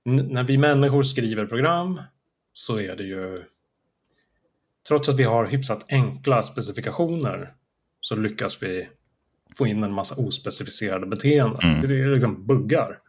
[0.05, 2.01] när vi människor skriver program
[2.53, 3.43] så är det ju...
[4.87, 7.53] Trots att vi har hyfsat enkla specifikationer
[8.01, 8.89] så lyckas vi
[9.57, 11.71] få in en massa ospecificerade beteenden.
[11.71, 11.87] Mm.
[11.87, 12.99] Det är liksom buggar.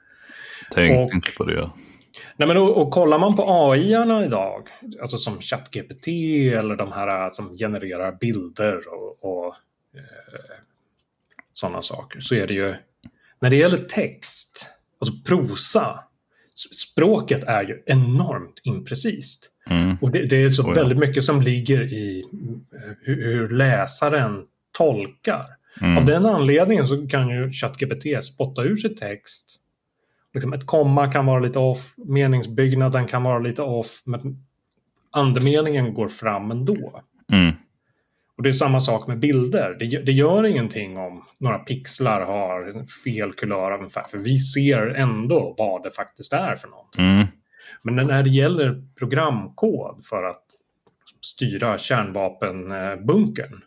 [0.73, 1.71] Tänk inte på det.
[2.37, 4.69] Nej, men och, och kollar man på AI-arna idag,
[5.03, 6.09] alltså som ChatGPT
[6.53, 9.47] eller de här som genererar bilder och, och
[9.95, 10.59] eh,
[11.55, 12.75] sådana saker, så är det ju
[13.41, 16.05] när det gäller text, alltså prosa,
[16.55, 19.51] språket är ju enormt imprecist.
[19.71, 19.97] Mm.
[20.01, 20.75] Och det, det, är så oh ja.
[20.75, 22.25] väldigt mycket som ligger i
[22.73, 25.47] eh, hur, hur läsaren tolkar.
[25.81, 25.99] Mm.
[25.99, 29.61] Av den anledningen så kan ju ChatGPT spotta ur sig text.
[30.35, 34.45] Liksom ett komma kan vara lite off, meningsbyggnaden kan vara lite off, men
[35.11, 37.03] andemeningen går fram ändå.
[37.33, 37.55] Mm.
[38.37, 39.77] Och det är samma sak med bilder.
[39.79, 44.39] Det, det, gör ingenting om några pixlar har fel kulör av en färg, för vi
[44.39, 47.05] ser ändå vad det faktiskt är för någonting.
[47.05, 47.27] Mm.
[47.83, 50.43] Men när det gäller programkod för att
[51.21, 53.63] styra kärnvapenbunkern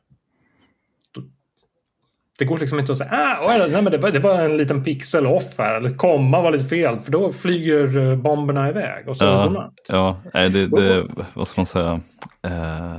[2.38, 4.84] det går liksom inte att säga ah, nej, men det, var, det var en liten
[4.84, 9.18] pixel off här, eller komma var lite fel, för då flyger eh, bomberna iväg och
[9.18, 9.74] så ja, godnatt.
[9.88, 12.02] Ja, det, det, vad ska man säga?
[12.44, 12.96] Eh,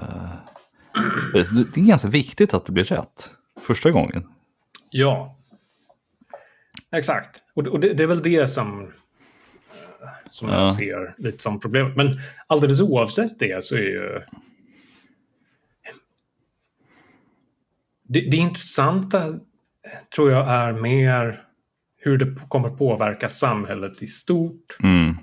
[1.33, 4.25] det är ganska viktigt att det blir rätt första gången.
[4.91, 5.37] Ja,
[6.93, 7.41] exakt.
[7.55, 8.93] Och, och det, det, är väl det som,
[10.31, 10.61] som ja.
[10.61, 11.97] jag ser lite som problemet.
[11.97, 14.21] Men alldeles oavsett det så är ju
[18.09, 19.35] det, det intressanta
[20.15, 21.43] tror jag är mer
[21.97, 24.77] hur det kommer påverka samhället i stort.
[24.83, 25.17] Mm.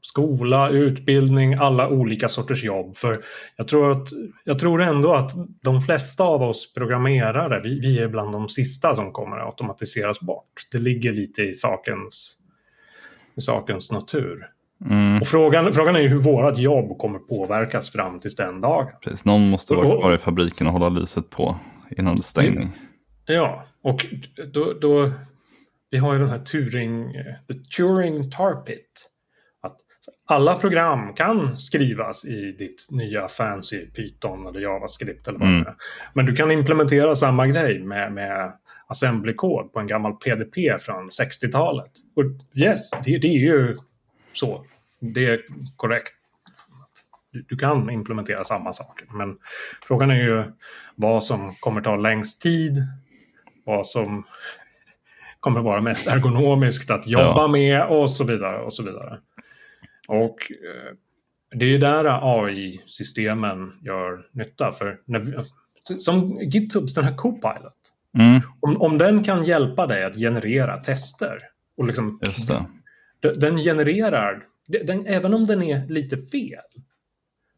[0.00, 2.96] Skola, utbildning, alla olika sorters jobb.
[2.96, 3.22] För
[3.56, 4.08] jag tror, att,
[4.44, 8.94] jag tror ändå att de flesta av oss programmerare, vi, vi är bland de sista
[8.94, 10.68] som kommer att automatiseras bort.
[10.72, 12.38] Det ligger lite i sakens,
[13.36, 14.46] i sakens natur.
[14.90, 15.20] Mm.
[15.20, 18.92] Och frågan, frågan är ju hur vårt jobb kommer påverkas fram till den dagen.
[19.04, 21.56] Precis, någon måste vara kvar i fabriken och hålla lyset på
[21.96, 22.70] innan det stängning.
[23.26, 24.06] Ja, och
[24.52, 25.10] då, då,
[25.90, 27.12] vi har ju den här Turing,
[27.48, 29.08] the Turing tar pit.
[29.62, 29.76] Att
[30.26, 35.62] alla program kan skrivas i ditt nya fancy Python eller JavaScript eller vad mm.
[35.62, 35.74] det är.
[36.14, 38.52] Men du kan implementera samma grej med, med
[38.92, 41.90] assembly-kod på en gammal PDP från 60-talet.
[42.16, 42.24] Och
[42.60, 43.78] yes, det, det är ju
[44.32, 44.64] så.
[45.00, 45.44] Det är
[45.76, 46.14] korrekt
[47.32, 49.06] du kan implementera samma saker.
[49.10, 49.38] Men
[49.82, 50.44] frågan är ju
[50.94, 52.86] vad som kommer ta längst tid,
[53.64, 54.24] vad som
[55.40, 57.48] kommer vara mest ergonomiskt att jobba ja.
[57.48, 58.62] med och så vidare.
[58.62, 59.18] Och så vidare.
[60.08, 60.96] Och eh,
[61.54, 64.72] det är ju där AI-systemen gör nytta.
[64.72, 65.34] För när vi,
[65.98, 67.92] som GitHubs, den här Copilot.
[68.18, 71.38] Mm, Om, om den kan hjälpa dig att generera tester.
[71.76, 72.18] Och liksom,
[73.20, 76.58] den- den genererar, den, även om den är lite fel,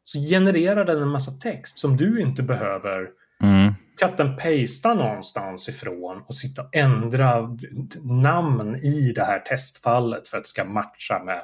[0.04, 3.08] så genererar den en massa text som du inte behöver
[3.42, 7.56] Mm, cut and pasta någonstans ifrån och sitta och ändra
[8.02, 11.40] namn i det här testfallet för att det ska matcha med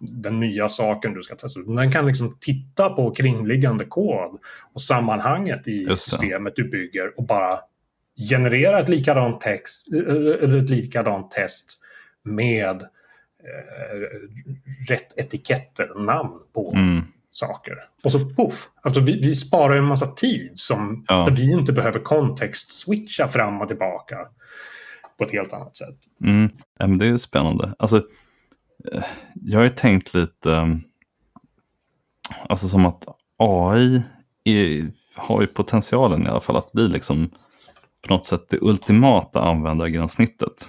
[0.00, 1.60] den nya saken du ska testa.
[1.60, 4.38] Den kan liksom titta på kringliggande kod
[4.74, 7.58] och sammanhanget i systemet du bygger och bara
[8.30, 11.78] generera ett likadant text eller ett likadant test
[12.24, 14.08] med eh,
[14.88, 17.74] rätt etiketter och namn på mm, saker.
[18.04, 18.70] Och så poff.
[18.82, 21.24] Alltså vi, vi sparar en massa tid som, Ja.
[21.24, 24.18] där vi inte behöver kontext-switcha fram och tillbaka
[25.18, 25.98] på ett helt annat sätt.
[26.24, 26.48] mm.
[26.78, 27.74] Ja, men det är ju spännande.
[27.78, 27.96] Alltså,
[28.92, 30.82] eh, jag har ju tänkt lite, um,
[32.48, 33.04] alltså som att
[33.38, 34.02] AI
[34.44, 37.30] är, har ju potentialen i alla fall att bli liksom
[38.06, 40.68] på något sätt det ultimata användargränssnittet.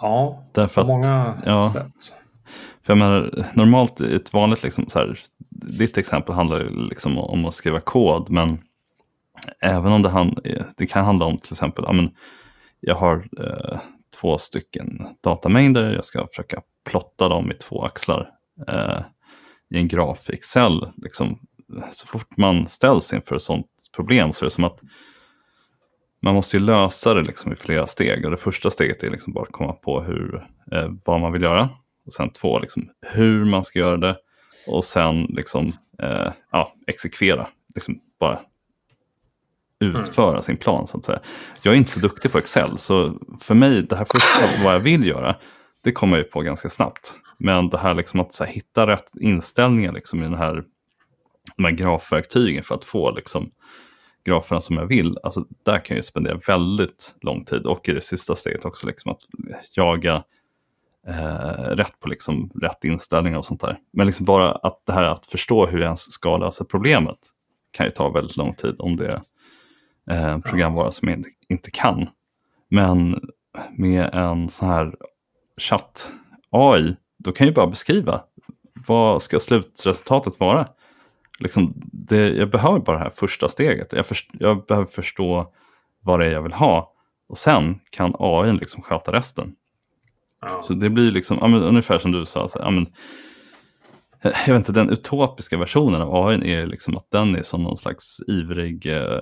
[0.00, 1.70] Ja, Därför på att många ja.
[1.72, 1.92] sätt.
[2.82, 5.18] För jag menar, normalt ett vanligt, liksom, så här,
[5.50, 8.58] ditt exempel handlar ju liksom om att skriva kod, men
[9.60, 10.36] även om det, han,
[10.76, 12.10] det kan handla om till exempel, ja, men
[12.80, 13.78] jag har eh,
[14.20, 18.30] två stycken datamängder, jag ska försöka plotta dem i två axlar
[18.68, 19.00] eh,
[19.70, 20.90] i en graf i Excel.
[20.96, 21.38] Liksom,
[21.90, 24.80] så fort man ställs inför ett sånt problem så är det som att
[26.22, 28.24] man måste ju lösa det liksom i flera steg.
[28.24, 31.42] Och det första steget är liksom bara att komma på hur, eh, vad man vill
[31.42, 31.68] göra.
[32.06, 34.16] Och sen två, liksom, hur man ska göra det.
[34.66, 35.72] Och sen liksom,
[36.02, 37.48] eh, ja, exekvera.
[37.74, 38.40] Liksom bara
[39.80, 41.20] utföra sin plan så att säga.
[41.62, 44.80] Jag är inte så duktig på Excel, så för mig, det här första, vad jag
[44.80, 45.36] vill göra,
[45.84, 47.20] det kommer jag ju på ganska snabbt.
[47.38, 50.64] Men det här liksom att så här, hitta rätt inställningar liksom, i den här,
[51.56, 53.50] de här grafverktygen för att få liksom,
[54.24, 57.66] graferna som jag vill, alltså, där kan jag spendera väldigt lång tid.
[57.66, 59.20] Och i det sista steget också liksom, att
[59.76, 60.24] jaga
[61.08, 63.78] eh, rätt på liksom, rätt inställningar och sånt där.
[63.92, 67.18] Men liksom bara att det här att förstå hur jag ens ska lösa problemet
[67.70, 69.20] kan ju ta väldigt lång tid om det är
[70.10, 72.08] eh, en programvara som jag inte, inte kan.
[72.70, 73.20] Men
[73.76, 74.94] med en sån här
[75.56, 78.22] chatt-AI, då kan jag ju bara beskriva
[78.86, 80.68] vad ska slutresultatet vara.
[81.38, 83.92] Liksom det, jag behöver bara det här första steget.
[83.92, 85.52] Jag, först, jag behöver förstå
[86.00, 86.92] vad det är jag vill ha.
[87.28, 89.54] Och sen kan AI liksom sköta resten.
[90.40, 90.62] Ja.
[90.62, 92.86] Så det blir liksom, ja, men, ungefär som du sa, så, ja, men,
[94.22, 97.76] jag vet inte, den utopiska versionen av AI är liksom att den är som någon
[97.76, 99.20] slags ivrig, eh,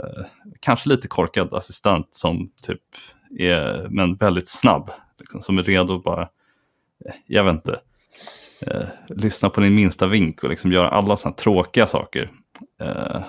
[0.60, 2.80] kanske lite korkad assistent som typ
[3.38, 4.90] är, men väldigt snabb.
[5.18, 7.80] Liksom, som är redo att bara, eh, jag vet inte,
[8.66, 12.30] eh, lyssna på din minsta vink och liksom göra alla sådana tråkiga saker.
[12.80, 13.22] Eh,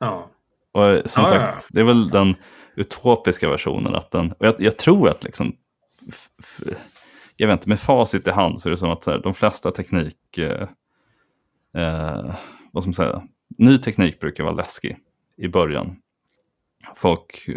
[0.00, 0.30] Ja.
[0.72, 1.54] och eh, som Ja, sagt, ja.
[1.68, 2.34] det är väl den
[2.76, 3.94] utopiska versionen.
[3.94, 5.56] Att den, och jag, jag tror att, liksom,
[6.08, 6.60] f, f,
[7.36, 9.70] jag vet inte, med facit i hand så är det som att här, de flesta
[9.70, 10.68] teknik, eh,
[11.76, 12.34] eh,
[12.72, 13.22] vad ska man säga,
[13.58, 14.96] ny teknik brukar vara läskig
[15.36, 15.96] i början.
[16.94, 17.48] Folk,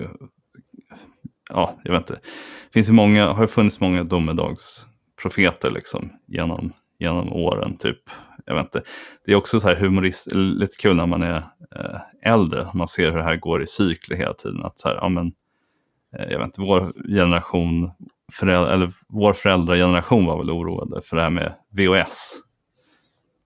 [1.50, 7.34] ja, jag vet inte, det finns ju många, har funnits många domedagsprofeter liksom genom, genom
[7.34, 8.00] åren, typ.
[8.46, 8.82] Jag vet inte.
[9.26, 11.38] Det är också så här humorist, lite kul när man är
[11.76, 14.66] eh, äldre, man ser hur det här går i cykler hela tiden.
[14.66, 15.28] Att så här, ja, men,
[16.20, 17.92] eh, jag vet inte, vår generation,
[18.34, 22.42] föräldrar, eller vår föräldrageneration var väl oroade för det här med VHS.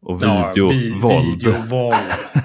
[0.02, 1.26] Och Ja, vi- videovåld.
[1.38, 1.96] Videovåld.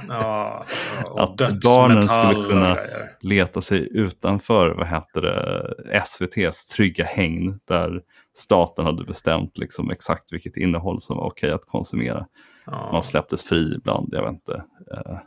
[0.08, 0.64] Ja,
[1.04, 2.78] och Att barnen skulle kunna-
[3.20, 8.00] leta sig utanför vad heter det, SVTs trygga hägn där
[8.34, 12.26] staten hade bestämt liksom exakt vilket innehåll som var okej att konsumera.
[12.66, 12.88] Ja.
[12.92, 14.64] Man släpptes fri ibland, jag vet inte.
[14.92, 15.18] Eh,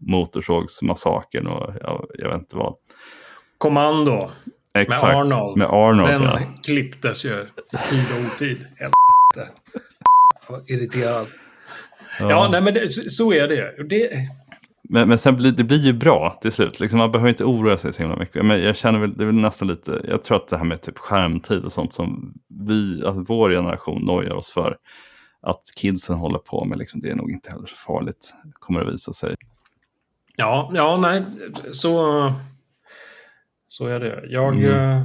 [0.00, 2.74] Motorsågsmassakern och jag, jag vet inte vad.
[3.58, 4.30] Kommando
[4.74, 5.56] med Exakt, Arnold.
[5.58, 6.10] med Arnold.
[6.10, 6.38] Den ja.
[6.66, 7.46] klipptes ju
[7.88, 8.66] tid och otid.
[8.76, 8.92] Helvete.
[10.48, 11.26] Jag var irriterad.
[12.18, 12.48] Ja, Ja.
[12.52, 13.88] nej, men det, så är det.
[13.88, 14.28] det
[14.90, 16.80] Men, men sen blir det blir ju bra till slut.
[16.80, 18.46] Liksom, man behöver inte oroa sig så himla mycket.
[18.46, 20.80] Men jag känner väl, det är väl nästan lite, jag tror att det här med
[20.82, 24.76] typ skärmtid och sånt som vi, alltså vår generation nojar oss för.
[25.40, 28.90] Att kidsen håller på med, liksom, det är nog inte heller så farligt, kommer det
[28.90, 29.34] visa sig.
[30.36, 31.24] ja, ja, nej,
[31.72, 32.32] så,
[33.66, 34.24] så är det.
[34.28, 34.74] Jag, Mm.
[34.74, 35.02] eh,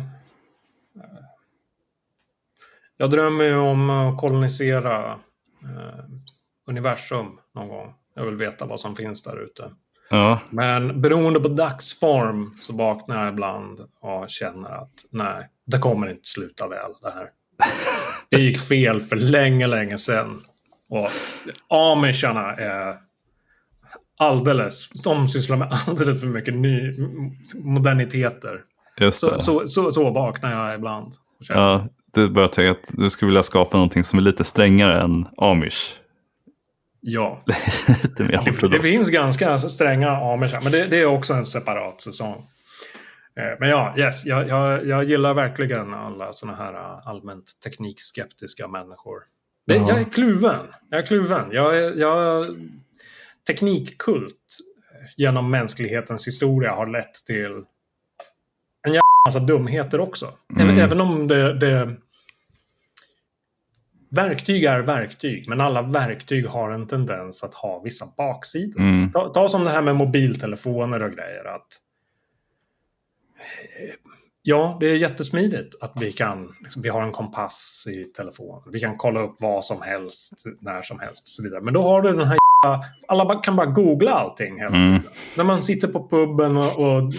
[2.97, 5.11] jag drömmer ju om att kolonisera
[5.63, 6.05] eh,
[6.67, 7.93] universum någon gång.
[8.15, 9.71] Jag vill veta vad som finns där ute.
[10.09, 16.11] Ja, Men beroende på dagsform så vaknar jag ibland och känner att nej, det kommer
[16.11, 17.27] inte sluta väl det här.
[18.29, 20.41] Det gick fel för länge, länge sedan.
[20.89, 21.09] Och
[21.69, 22.95] amisharna är
[24.17, 26.95] alldeles, de sysslar med alldeles för mycket ny,
[27.53, 28.61] moderniteter.
[28.99, 31.13] Just Så, så, så, så vaknar jag ibland.
[31.49, 35.27] Ja, du börjar tänka att du skulle vilja skapa någonting som är lite strängare än
[35.37, 35.95] amish.
[37.03, 37.43] Ja.
[38.03, 42.01] lite mer Det, det finns ganska stränga amish, men det, det är också en separat
[42.01, 42.45] säsong.
[43.35, 48.67] Eh, Men ja, yes, jag, jag, jag gillar verkligen alla sådana här eh, allmänt teknikskeptiska
[48.67, 49.19] människor.
[49.67, 49.85] Det, Ja.
[49.89, 50.67] Jag är kluven.
[50.89, 51.49] Jag är kluven.
[51.51, 52.47] Jag är, jag,
[53.47, 54.57] teknikkult
[55.17, 57.63] genom mänsklighetens historia har lett till
[58.87, 60.31] en jävla massa dumheter också.
[60.55, 60.79] Även, Mm.
[60.79, 61.95] även om det, det...
[64.13, 68.79] Verktyg är verktyg, men alla verktyg har en tendens att ha vissa baksidor.
[68.79, 69.11] Mm.
[69.11, 71.45] Ta, ta som det här med mobiltelefoner och grejer.
[71.45, 71.67] Att,
[73.79, 73.95] eh,
[74.43, 78.63] ja, det är jättesmidigt att vi kan, liksom, vi har en kompass i telefonen.
[78.71, 81.61] Vi kan kolla upp vad som helst, när som helst och så vidare.
[81.61, 82.37] Men då har du den här
[83.07, 84.99] alla kan bara googla allting hela Mm.
[84.99, 85.13] tiden.
[85.37, 87.13] När man sitter på puben och, och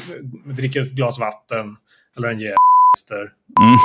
[0.54, 1.76] dricker ett glas vatten
[2.16, 2.56] eller en jävla
[3.60, 3.78] Mm.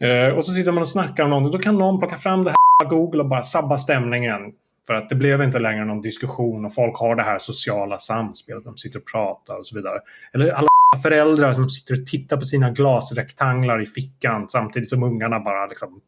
[0.00, 1.52] Eh, och så sitter man och snackar om någonting.
[1.52, 4.40] Då kan någon plocka fram det här Google och bara sabba stämningen.
[4.86, 8.64] För att det blev inte längre någon diskussion och folk har det här sociala samspelet.
[8.64, 9.98] De sitter och pratar och så vidare.
[10.34, 10.68] Eller alla
[11.02, 16.00] föräldrar som sitter och tittar på sina glasrektanglar i fickan samtidigt som ungarna bara liksom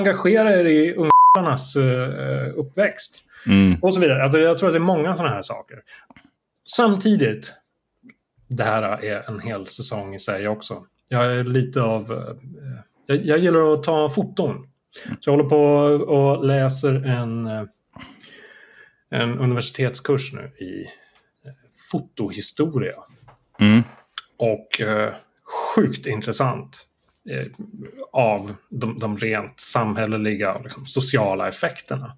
[0.00, 3.24] engagerar er i ungarnas eh, uppväxt.
[3.46, 3.78] Mm.
[3.82, 4.22] Och så vidare.
[4.22, 5.78] Alltså, jag tror att det är många sådana här saker.
[6.76, 7.54] Samtidigt,
[8.48, 10.82] det här är en hel säsong i sig också.
[11.12, 12.12] Jag är lite av...
[12.12, 12.34] eh,
[13.06, 14.66] Jag, jag gillar att ta foton.
[15.20, 15.62] Så jag håller på
[16.14, 17.62] och läser en, eh,
[19.10, 20.84] en universitetskurs nu i
[21.44, 21.52] eh,
[21.90, 22.94] fotohistoria.
[23.60, 23.82] Mm.
[24.36, 25.14] Och eh,
[25.74, 26.86] sjukt intressant
[27.30, 27.46] eh,
[28.12, 32.16] av de, de rent samhälleliga och liksom, sociala effekterna.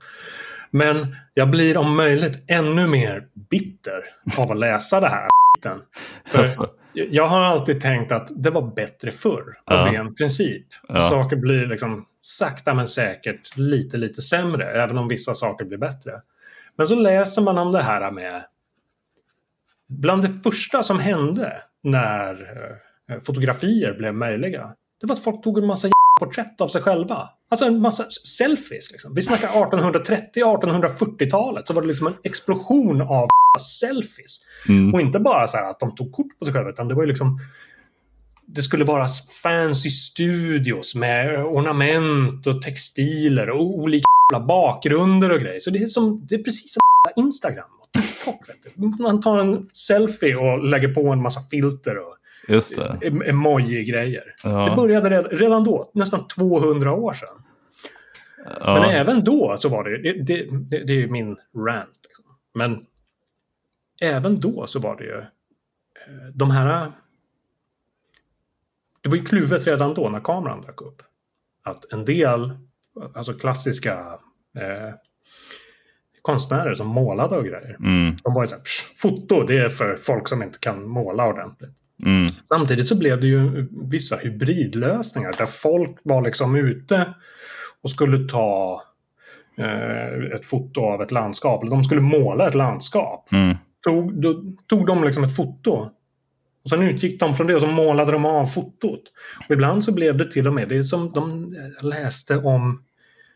[0.70, 4.02] Men jag blir om möjligt ännu mer bitter
[4.38, 5.28] av att läsa det här
[6.24, 9.92] För Alltså, jag har alltid tänkt att det var bättre förr, av Ja.
[9.92, 10.66] ren princip.
[10.88, 11.00] Ja.
[11.00, 16.20] Saker blir liksom sakta men säkert lite, lite sämre, även om vissa saker blir bättre.
[16.76, 18.44] Men så läser man om det här med...
[19.88, 22.32] Bland det första som hände när
[23.10, 25.88] eh, fotografier blev möjliga, det var att folk tog en massa
[26.20, 27.28] porträtt av sig själva.
[27.52, 28.92] Alltså en massa selfies.
[28.92, 29.14] Liksom.
[29.14, 33.28] Vi snackar 1830-1840-talet så var det liksom en explosion av
[33.60, 34.40] selfies.
[34.68, 34.94] mm.
[34.94, 37.08] Och inte bara så att de tog kort på sig själva, utan det var ju
[37.08, 37.38] liksom...
[38.46, 39.06] Det skulle vara
[39.42, 44.06] fancy studios med ornament och textiler och olika
[44.48, 45.60] bakgrunder och grejer.
[45.60, 46.80] Så det är, som, det är precis som
[47.24, 48.40] Instagram och TikTok.
[48.98, 52.16] Man tar en selfie och lägger på en massa filter och
[52.48, 52.98] Just det.
[53.02, 54.24] em- emoji-grejer.
[54.42, 54.74] Det Ja.
[54.76, 57.42] började red- redan då, nästan 200 år sedan.
[58.46, 58.90] Men Ja.
[58.90, 61.98] även då så var det, det, det, det, det är ju min rant.
[62.04, 62.24] Liksom.
[62.54, 62.86] Men
[64.00, 66.92] även då så var det ju eh, de här...
[69.02, 71.02] Det var ju kluvet redan då när kameran dök upp.
[71.64, 72.52] Att en del,
[73.14, 73.92] alltså klassiska
[74.58, 74.94] eh,
[76.22, 77.76] konstnärer som målade och grejer.
[77.80, 78.16] Mm.
[78.22, 81.26] De var ju så här, "Pff, foto det är för folk som inte kan måla
[81.28, 81.76] ordentligt.
[82.06, 82.28] Mm.
[82.28, 87.14] Samtidigt så blev det ju vissa hybridlösningar där folk var liksom ute
[87.82, 88.82] och skulle ta
[89.58, 91.62] eh, ett foto av ett landskap.
[91.62, 93.32] Eller de skulle måla ett landskap.
[93.32, 93.56] Mm.
[93.84, 95.90] Tog, då, tog de liksom ett foto.
[96.64, 99.02] Och sen utgick de från det och så målade de av fotot.
[99.48, 102.84] Och ibland så blev det till och med, det är som de läste om,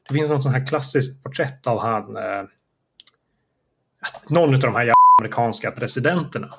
[0.09, 2.45] det finns något sånt här klassiskt porträtt av han, eh,
[4.31, 6.55] någon av de här amerikanska presidenterna.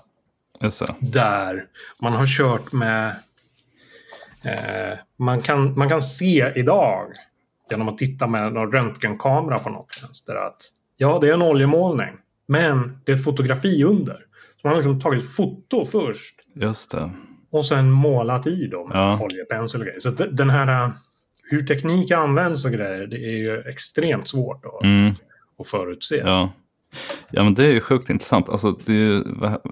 [0.99, 1.65] Där
[2.01, 3.15] man har kört med...
[4.43, 7.07] Eh, man, kan, man kan se idag
[7.69, 10.57] genom att titta med någon röntgenkamera på något vänster att
[10.97, 12.13] ja, det är en oljemålning,
[12.47, 14.13] men det är ett fotografi under.
[14.61, 17.11] Så man har liksom tagit foto först Just det.
[17.51, 19.19] och sen målat i dem med Ja.
[19.21, 19.99] oljepensel och grejer.
[19.99, 20.83] Så den här...
[20.85, 20.91] eh,
[21.49, 25.13] Hur teknik används och grejer, det är ju extremt svårt att, Mm.
[25.59, 26.15] att förutse.
[26.25, 26.49] Ja
[27.31, 28.49] ja, men det är ju sjukt intressant.
[28.49, 29.23] Alltså, det, är ju,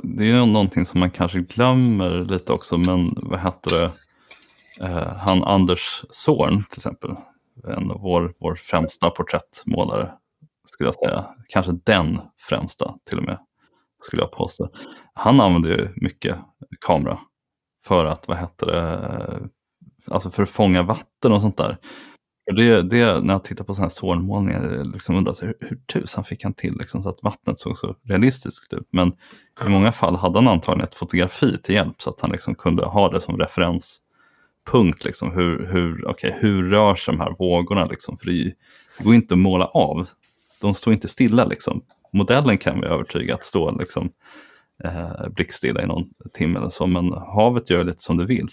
[0.04, 3.92] det är någonting som man kanske glömmer lite också, men vad heter det?
[4.82, 7.16] Eh, han Anders Zorn till exempel,
[7.68, 10.12] en av vår, vår främsta porträttmålare,
[10.66, 11.26] skulle jag säga.
[11.48, 12.20] Kanske den
[12.50, 13.38] främsta till och med,
[14.02, 14.70] skulle jag påstå.
[15.14, 16.38] Han använder ju mycket
[16.86, 17.20] kamera
[17.86, 19.50] för att, vad heter det,
[20.08, 21.78] alltså för att fånga vatten och sånt där.
[22.46, 25.78] För det, det, när jag tittar på sådana här Zorn-målningar, liksom undrar jag, hur, hur
[25.78, 28.88] tusan fick han till liksom, så att vattnet såg så realistiskt ut?
[28.92, 29.12] Men
[29.66, 32.86] i många fall hade han antagligen ett fotografi till hjälp så att han liksom kunde
[32.86, 35.06] ha det som referenspunkt.
[35.06, 37.86] Liksom, hur, hur, okay, hur rör sig de här vågorna?
[37.86, 38.18] Liksom?
[38.18, 38.54] För det
[38.98, 40.10] det går inte att måla av.
[40.62, 41.82] De står inte stilla liksom.
[42.14, 44.10] Modellen kan vi övertyga att stå liksom,
[44.84, 48.48] eh, blickstilla i någon timme eller så, men havet gör lite som det vill.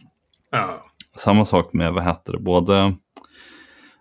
[0.51, 0.83] Ja.
[1.17, 2.95] Samma sak med, vad heter det, både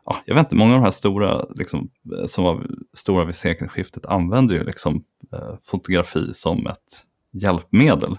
[0.05, 1.89] ja, jag vet inte, många av de här stora, liksom,
[2.27, 8.17] som var stora vid sekelskiftet använder ju liksom, eh, fotografi som ett hjälpmedel.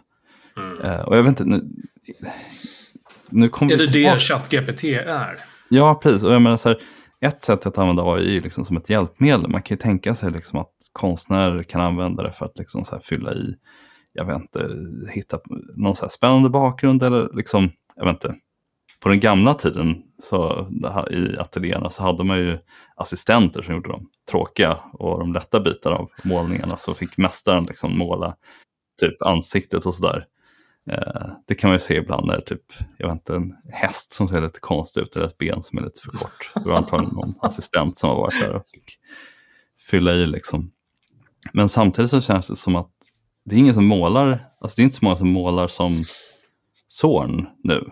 [0.56, 0.80] Mm.
[0.80, 1.70] Eh, och jag vet inte, nu,
[3.28, 5.36] nu kommer Är det det ChatGPT är?
[5.68, 6.22] Ja, precis.
[6.22, 6.78] Och jag menar så här,
[7.20, 9.48] ett sätt att använda AI liksom som ett hjälpmedel.
[9.48, 12.98] Man kan ju tänka sig liksom att konstnärer kan använda det för att liksom så
[13.02, 13.54] fylla i,
[14.12, 14.70] jag vet inte,
[15.10, 15.38] hitta
[15.76, 18.34] någon så här spännande bakgrund eller liksom, jag vet inte.
[19.02, 20.68] På den gamla tiden så,
[21.10, 22.58] i ateljéerna så hade man ju
[22.96, 26.76] assistenter som gjorde de tråkiga och de lätta bitarna av målningarna.
[26.76, 28.36] Så fick mästaren liksom måla
[29.00, 30.26] typ ansiktet och sådär.
[30.90, 32.62] Eh, det kan man ju se ibland när typ,
[32.98, 35.82] jag vet inte, en häst som ser lite konstig ut eller ett ben som är
[35.82, 36.50] lite för kort.
[36.54, 38.98] Det var antagligen någon assistent som har varit där och fick
[39.90, 40.70] fylla i liksom.
[41.52, 42.92] Men samtidigt så känns det som att
[43.44, 46.04] det är ingen som målar, alltså det är inte så många som målar som
[46.88, 47.90] Zorn nu.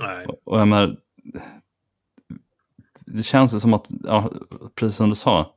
[0.00, 0.26] Nej.
[0.26, 0.96] Och- jag menar,
[3.06, 4.30] det känns ju som att, ja,
[4.74, 5.54] precis som du sa,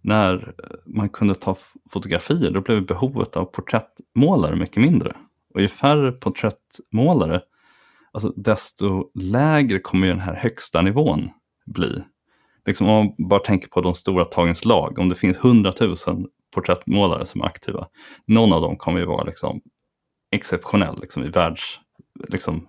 [0.00, 0.54] när
[0.86, 1.56] man kunde ta
[1.90, 5.16] fotografier då blev behovet av porträttmålare mycket mindre.
[5.54, 7.42] Och ju färre porträttmålare,
[8.12, 11.30] alltså desto lägre kommer ju den här högsta nivån
[11.66, 12.04] bli.
[12.66, 15.96] Liksom om man bara tänker på de stora tagens lag, om det finns 100 000
[16.54, 17.88] porträttmålare som är aktiva,
[18.26, 19.60] någon av dem kommer ju vara liksom
[20.30, 21.80] exceptionell liksom i världs,
[22.28, 22.68] liksom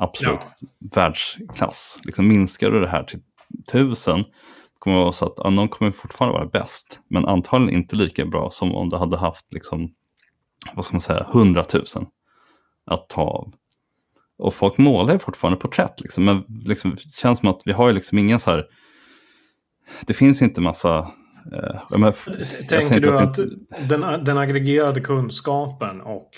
[0.00, 0.60] absolut
[0.94, 2.00] världsklass.
[2.04, 3.20] Liksom minskar du det här till
[3.72, 4.24] tusen
[4.78, 8.26] kommer det vara så att ja, någon kommer fortfarande vara bäst, men antagligen inte lika
[8.26, 9.94] bra som om du hade haft liksom,
[10.74, 12.06] vad ska man säga, hundratusen
[12.86, 13.52] att ta av.
[14.38, 17.88] Och folk målar ju fortfarande porträtt, liksom, men liksom, det känns som att vi har
[17.88, 18.66] ju liksom ingen så här,
[20.06, 20.98] det finns inte massa
[21.52, 23.56] eh, säger Tänker du att inte-
[23.88, 26.30] den, den aggregerade kunskapen och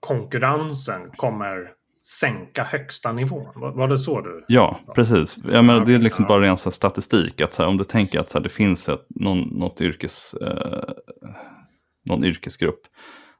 [0.00, 1.72] konkurrensen kommer
[2.02, 3.52] sänka högsta nivån?
[3.60, 4.44] Var, var det så du?
[4.48, 5.38] Ja, precis.
[5.52, 6.28] Jag menar, det är liksom Ja.
[6.28, 7.40] bara ren statistik.
[7.40, 10.34] Att så här, om du tänker att så här, det finns ett, någon, något yrkes,
[10.34, 10.90] eh,
[12.04, 12.80] någon yrkesgrupp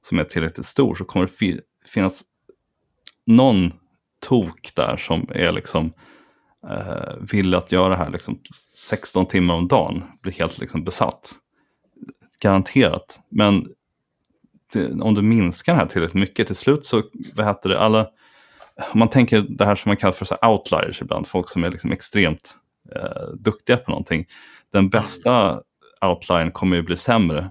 [0.01, 2.23] som är tillräckligt stor så kommer det fi- finnas
[3.27, 3.73] någon
[4.27, 5.93] tok där som är liksom
[6.71, 8.39] eh, vill att göra det här liksom
[8.75, 11.33] 16 timmar om dagen, blir helt liksom besatt.
[12.43, 13.21] Garanterat.
[13.29, 13.67] Men
[14.73, 17.03] det, om du minskar det här tillräckligt mycket, till slut så,
[17.35, 18.09] vad heter det, alla,
[18.93, 21.71] om man tänker det här som man kallar för så outliers ibland, folk som är
[21.71, 22.55] liksom extremt
[22.97, 24.27] eh, duktiga på någonting.
[24.73, 25.61] Den bästa
[26.01, 27.51] outliern kommer ju bli sämre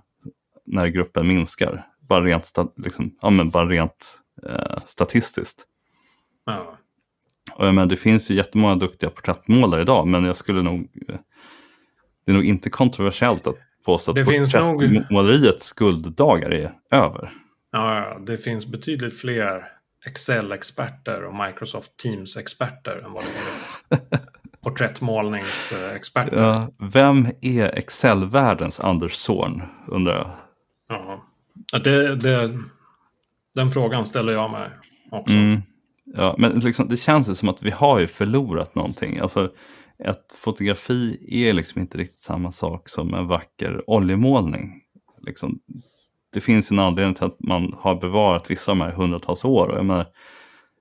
[0.65, 1.85] när gruppen minskar.
[2.09, 5.63] Bara rent, liksom, ja, men bara rent eh, statistiskt.
[6.45, 6.77] Ja.
[7.55, 10.79] Och jag menar, det finns ju jättemånga duktiga porträttmålare idag, men jag skulle nog...
[11.09, 11.15] eh,
[12.25, 13.55] Det är nog inte kontroversiellt att
[13.85, 17.33] påstå Det att finns nog- porträttmåleriets gulddagar är över.
[17.71, 19.65] Ja, det finns betydligt fler
[20.05, 23.85] Excel-experter och Microsoft Teams-experter än vad det finns
[24.61, 26.37] porträttmålningsexperter.
[26.37, 30.31] Ja, vem är Excel-världens Anders Zorn, undrar jag.
[30.89, 31.25] Ja.
[31.79, 32.59] Det, det,
[33.55, 34.69] den frågan ställer jag mig
[35.11, 35.33] också.
[35.33, 35.61] Mm.
[36.05, 39.19] Ja, men liksom, det känns ju som att vi har ju förlorat någonting.
[39.19, 39.51] Alltså,
[40.03, 44.81] ett fotografi är liksom inte riktigt samma sak som en vacker oljemålning.
[45.21, 45.59] Liksom,
[46.33, 49.67] det finns en anledning till att man har bevarat vissa av de här hundratals år.
[49.67, 50.07] Och jag menar,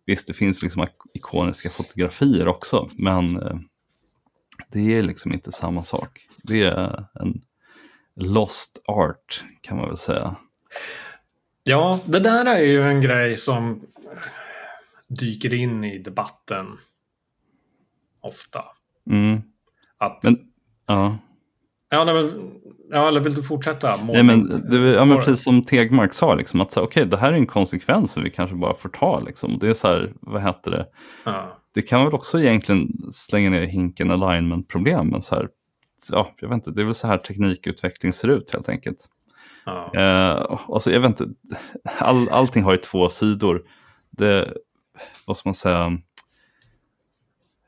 [0.07, 3.57] visst, det finns liksom ikoniska fotografier också, men eh,
[4.73, 6.27] det är liksom inte samma sak.
[6.43, 7.41] Det är en
[8.17, 10.37] lost art, kan man väl säga.
[11.63, 13.87] Ja, det där är ju en grej som
[15.09, 16.67] dyker in i debatten
[18.21, 18.65] ofta.
[19.11, 19.43] Mm.
[19.99, 20.39] Att, Men,
[20.87, 21.19] ja.
[21.91, 22.53] Ja, nej, men,
[22.91, 23.97] ja, eller vill du fortsätta?
[24.05, 27.33] Nej, men, det, ja, men precis som Tegmark sa, liksom, att så, okay, det här
[27.33, 29.21] är en konsekvens som vi kanske bara får ta.
[29.21, 29.59] Liksom.
[29.59, 30.87] Det är så här, vad heter det?
[31.25, 31.59] Ja.
[31.75, 35.49] Det kan väl också egentligen slänga ner i hinken alignment-problem, men så här,
[36.11, 39.09] ja, jag vet inte, det är väl så här teknikutveckling ser ut helt enkelt.
[39.65, 39.93] Ja.
[39.95, 41.27] Eh, alltså, jag vet inte,
[41.99, 43.63] all, allting har ju två sidor.
[44.11, 44.53] Det,
[45.27, 45.99] vad ska man säga?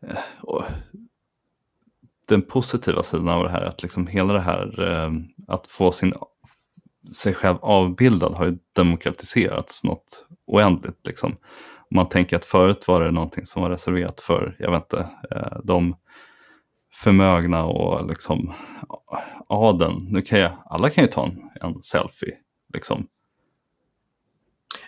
[0.06, 0.18] Eh,
[2.34, 5.10] den positiva sidan av det här, att liksom hela det här eh,
[5.48, 6.14] att få sin,
[7.12, 11.06] sig själv avbildad har ju demokratiserats något oändligt.
[11.06, 11.36] Liksom.
[11.90, 15.58] Man tänker att förut var det någonting som var reserverat för, jag vet inte, eh,
[15.64, 15.96] de
[16.92, 18.52] förmögna och liksom
[19.48, 20.06] adeln.
[20.10, 22.34] Nu kan jag, alla kan ju ta en, en selfie.
[22.74, 23.06] Liksom.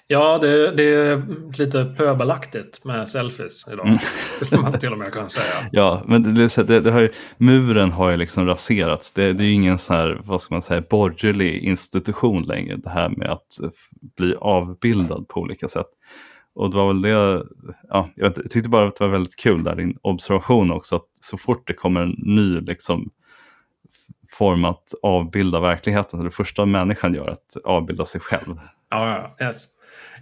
[0.07, 1.22] Ja, det, det är
[1.59, 3.87] lite pöbelaktigt med selfies idag.
[3.87, 3.99] Mm.
[4.45, 5.55] Skulle man till och med kunna säga.
[5.72, 9.12] Ja, men det, det, det har ju, muren har ju liksom raserats.
[9.12, 12.76] Det, det är ju ingen så här, vad ska man säga, borgerlig institution längre.
[12.76, 13.59] Det här med att
[14.16, 15.87] bli avbildad på olika sätt.
[16.55, 17.45] Och det var väl det,
[17.89, 21.37] ja, jag, tyckte bara att det var väldigt kul där, din observation också, att så
[21.37, 23.11] fort det kommer en ny liksom,
[24.28, 28.61] form att avbilda verkligheten, så det första människan gör är att avbilda sig själv.
[28.93, 29.68] Ja, ja, yes.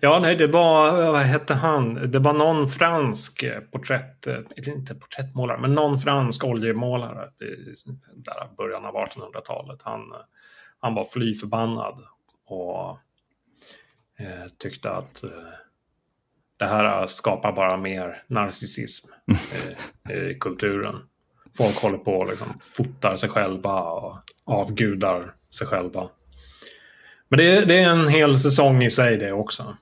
[0.01, 2.11] ja nej, det var, vad hette han?
[2.11, 7.75] Det var någon fransk porträtt, eller inte porträttmålare, men någon fransk oljemålare i
[8.15, 9.83] där början av 1800-talet.
[9.83, 10.01] Han,
[10.79, 12.03] han var fly förbannad
[12.47, 12.91] och
[14.19, 15.31] eh, tyckte att eh,
[16.57, 19.09] det här skapar bara mer narcissism
[20.11, 20.97] i, i kulturen.
[21.57, 26.09] Folk håller på och liksom fotar sig själva och avgudar sig själva.
[27.31, 29.77] Men det är, det är en hel säsong i sig det också.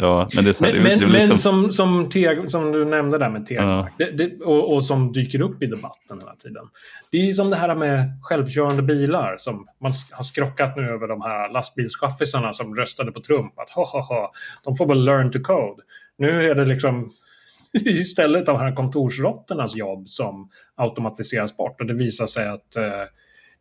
[0.00, 2.50] Ja, men det är så här, Men, det, men, det liksom, men som, som, Teg,
[2.50, 4.06] som du nämnde där med Tegmark, Ja.
[4.44, 6.64] och, och som dyker upp i debatten hela tiden.
[7.10, 11.22] Det är som det här med självkörande bilar som man har skrockat nu över de
[11.22, 13.58] här lastbilschaffisarna som röstade på Trump.
[13.58, 14.32] Att ha, ha, ha,
[14.64, 15.82] de får väl learn to code.
[16.18, 17.10] Nu är det liksom
[17.72, 21.80] istället de här kontorsråttornas jobb som automatiseras bort.
[21.80, 22.82] Och det visar sig att eh,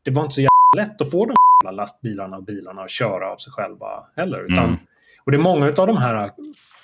[0.04, 3.32] det var inte så jävla lätt att få de jävla lastbilarna och bilarna att köra
[3.32, 4.46] av sig själva heller.
[4.54, 4.78] Utan, Mm.
[5.26, 6.30] Och det är många av de här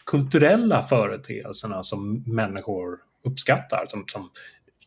[0.06, 3.86] kulturella företeelserna som människor uppskattar.
[3.88, 4.30] Som, som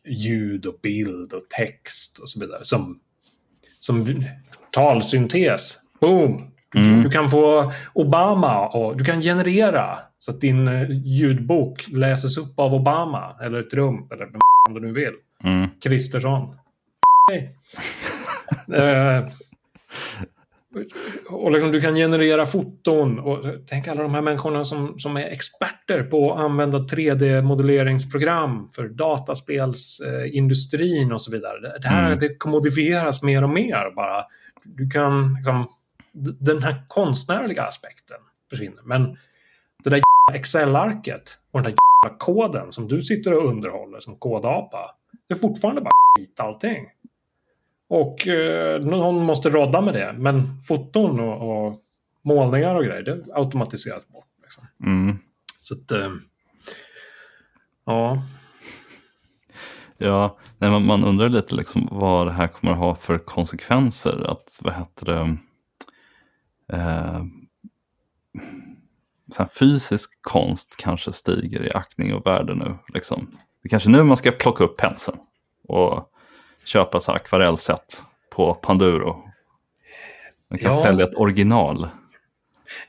[0.05, 2.65] ljud och bild och text och så vidare.
[2.65, 2.99] Som,
[3.79, 4.05] som
[4.71, 5.79] talsyntes.
[6.01, 6.37] Boom!
[6.37, 7.03] Du, Mm.
[7.03, 12.59] du kan få Obama och du kan generera så att din eh, ljudbok läses upp
[12.59, 15.13] av Obama eller Trump eller vem du nu vill.
[15.43, 16.55] mm, Kristersson.
[17.31, 17.55] Hej.
[20.75, 20.81] eh,
[21.33, 23.19] och liksom du kan generera foton.
[23.19, 28.87] Och tänk alla de här människorna som, som är experter på att använda 3D-modelleringsprogram för
[28.87, 31.59] dataspelsindustrin och så vidare.
[31.59, 32.19] Det, det här Mm.
[32.19, 34.23] det kommodifieras mer och mer bara.
[34.63, 35.65] Du kan liksom,
[36.39, 38.17] den här konstnärliga aspekten
[38.49, 38.81] försvinner.
[38.83, 39.17] Men
[39.83, 40.01] det där
[40.33, 44.91] Excel-arket och den där koden som du sitter och underhåller som kodapa.
[45.27, 46.85] Det är fortfarande bara skit allting.
[47.93, 50.15] Och eh, någon måste rodda med det.
[50.17, 51.79] Men foton och, och
[52.21, 54.27] målningar och grejer, det automatiseras bort.
[54.41, 54.67] Liksom.
[54.85, 55.17] mm.
[55.59, 56.11] Så att, eh,
[57.85, 58.23] ja.
[59.97, 64.31] Ja, nej, man, man undrar lite liksom vad det här kommer att ha för konsekvenser.
[64.31, 65.37] Att, vad heter det,
[66.77, 67.23] eh,
[69.31, 72.75] så fysisk konst kanske stiger i aktning och värde nu.
[72.93, 73.27] Liksom.
[73.31, 75.17] Det är kanske nu man ska plocka upp penseln
[75.67, 76.09] och
[76.65, 78.03] köpa så här akvarellsätt
[78.35, 79.23] på Panduro.
[80.49, 80.83] Man kan Ja.
[80.83, 81.89] sälja ett original.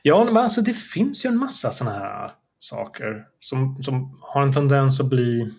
[0.01, 4.53] Ja, men alltså det finns ju en massa sådana här saker som, som har en
[4.53, 5.53] tendens att bli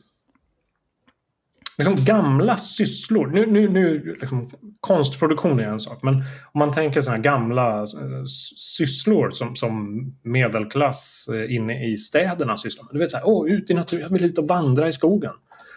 [1.79, 3.27] liksom gamla sysslor.
[3.27, 4.51] Nu, nu, nu liksom,
[4.81, 6.15] konstproduktion är en sak, men
[6.53, 8.25] om man tänker sådana här gamla eh,
[8.57, 12.95] sysslor som, som medelklass eh, inne i städerna sysslar med.
[12.95, 15.33] Du vet så här, åh, ut i naturen, jag vill ut och vandra i skogen.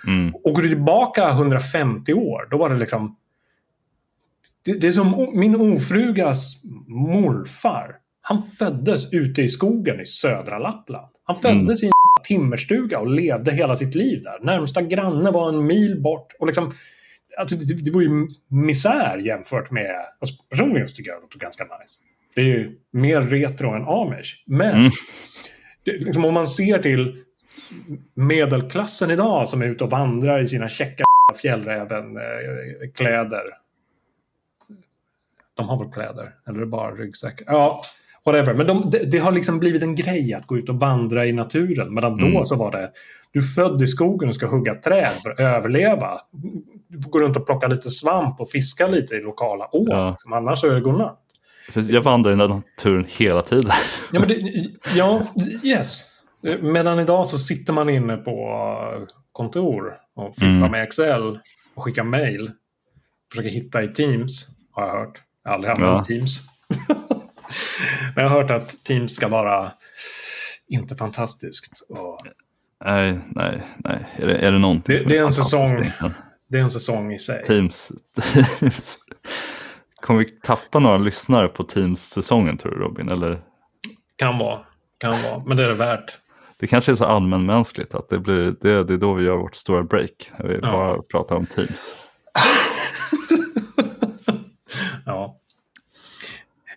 [0.08, 3.16] Mm, Och går du tillbaka 150 år, då var det liksom...
[4.66, 7.96] Det, det är som min ofrugas morfar.
[8.22, 11.12] Han föddes ute i skogen i södra Lappland.
[11.24, 11.92] Han föddes i en
[12.24, 14.40] timmerstuga och levde hela sitt liv där.
[14.42, 16.34] Närmsta granne var en mil bort.
[16.40, 16.72] Och liksom,
[17.38, 19.96] alltså, det, det var ju misär jämfört med...
[20.20, 22.02] Alltså, personligen så tycker jag det låter ganska nice.
[22.36, 24.44] Det är ju mer retro än amish.
[24.46, 24.92] Men Mm.
[25.84, 27.24] det, liksom, om man ser till
[28.14, 31.04] medelklassen idag som är ute och vandrar i sina käcka
[31.42, 33.44] fjällräven-kläder.
[35.58, 36.36] De har väl kläder?
[36.48, 37.46] Eller är det bara ryggsäckar?
[37.48, 37.82] Ja,
[38.32, 38.54] whatever.
[38.54, 41.32] Men de, det, det har liksom blivit en grej att gå ut och vandra i
[41.32, 41.94] naturen.
[41.94, 42.46] Medan då Mm.
[42.46, 42.92] så var det,
[43.32, 46.12] du är född i skogen och ska hugga träd för att överleva.
[46.88, 49.98] Du gå runt och plocka lite svamp och fiska lite i lokala åar.
[49.98, 50.10] Ja.
[50.12, 50.34] Liksom.
[50.34, 51.20] Annars är det godnatt.
[51.90, 53.72] Jag vandrar i naturen hela tiden.
[54.12, 54.36] Ja, men det,
[54.96, 55.22] ja,
[55.64, 56.04] yes.
[56.62, 58.56] Medan idag så sitter man inne på
[59.32, 60.72] kontor och fippar Mm.
[60.72, 61.40] med Excel
[61.76, 62.52] och skickar mail.
[63.32, 65.22] Försöker hitta i Teams, har jag hört.
[65.44, 66.16] Jag har aldrig använt Ja.
[66.16, 66.40] Teams.
[68.16, 69.72] Men jag har hört att Teams ska vara
[70.68, 71.82] inte fantastiskt.
[71.90, 72.18] Och
[72.86, 74.06] Nej, nej, nej.
[74.16, 75.92] Är det, är det någonting Det- som det är en fantastiskt säsong.
[76.50, 77.44] det är en säsong i sig.
[77.46, 77.92] Teams.
[78.60, 79.00] Teams.
[80.02, 83.10] Kommer vi tappa några lyssnare på Teams-säsongen tror du Robin?
[83.10, 83.42] Eller
[84.16, 84.66] Kan vara.
[84.98, 85.44] Kan vara.
[85.46, 86.18] Men det är det värt.
[86.60, 89.56] det kanske är så allmänmänskligt att det, blir, det, det är då vi gör vårt
[89.56, 90.32] stora break.
[90.44, 90.72] Vi Ja.
[90.72, 91.96] bara pratar om Teams.
[95.06, 95.36] Ja.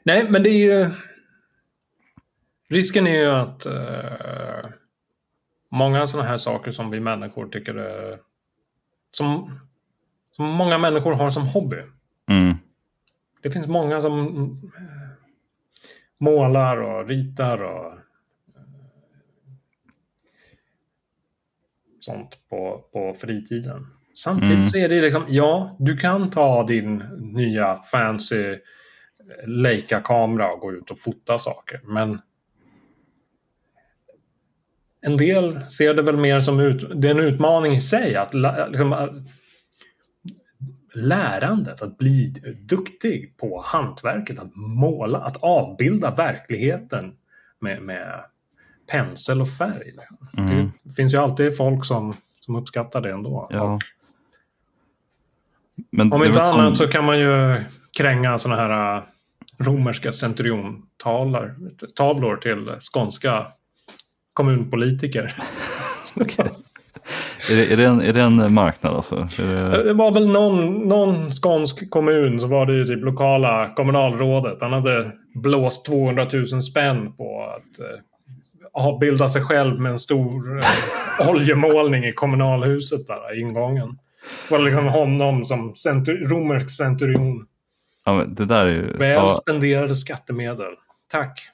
[0.05, 0.91] Nej, men det är ju...
[2.69, 4.71] risken är ju att eh,
[5.71, 8.19] många sådana här saker som vi människor tycker är...
[9.11, 9.59] Som,
[10.31, 11.83] som många människor har som hobby.
[12.29, 12.55] Mm.
[13.43, 14.19] Det finns många som
[14.77, 15.27] eh,
[16.19, 17.99] målar och ritar och eh,
[22.01, 23.87] sånt på, på fritiden.
[24.15, 24.69] Samtidigt Mm.
[24.69, 28.57] så är det liksom, ja, du kan ta din nya fancy
[29.47, 32.21] Leica-kamera och gå ut och fota saker, men
[35.01, 38.35] en del ser det väl mer som ut, det är en utmaning i sig att
[38.69, 39.25] liksom,
[40.95, 42.29] lärandet, att bli
[42.69, 47.15] duktig på hantverket, att måla, att avbilda verkligheten
[47.61, 48.25] med, med
[48.91, 49.93] pensel och färg.
[50.39, 50.71] Mm.
[50.83, 53.49] Det finns ju alltid folk som, som uppskattar det ändå.
[53.51, 53.79] Ja.
[55.91, 57.65] Men Om inte väl som- annat så kan man ju
[57.99, 59.03] kränga sådana här äh,
[59.65, 61.55] romerska centuriontavlor
[61.97, 63.47] tavlor till skånska
[64.33, 65.35] kommunpolitiker.
[67.53, 69.29] Är det, är, det en, är det en marknad alltså?
[69.37, 74.59] Det, Det var väl någon, någon skånsk kommun så var det ju typ lokala kommunalrådet.
[74.61, 78.01] Han hade blåst 200 000 spänn på att eh,
[78.73, 83.99] avbilda sig själv med en stor eh, oljemålning i kommunalhuset där, i ingången.
[84.49, 87.47] Det var liksom honom som centur, romersk centurion.
[88.05, 88.97] Ja, men det där är ju...
[88.97, 90.75] Väl Ja, spenderade skattemedel.
[91.11, 91.49] Tack.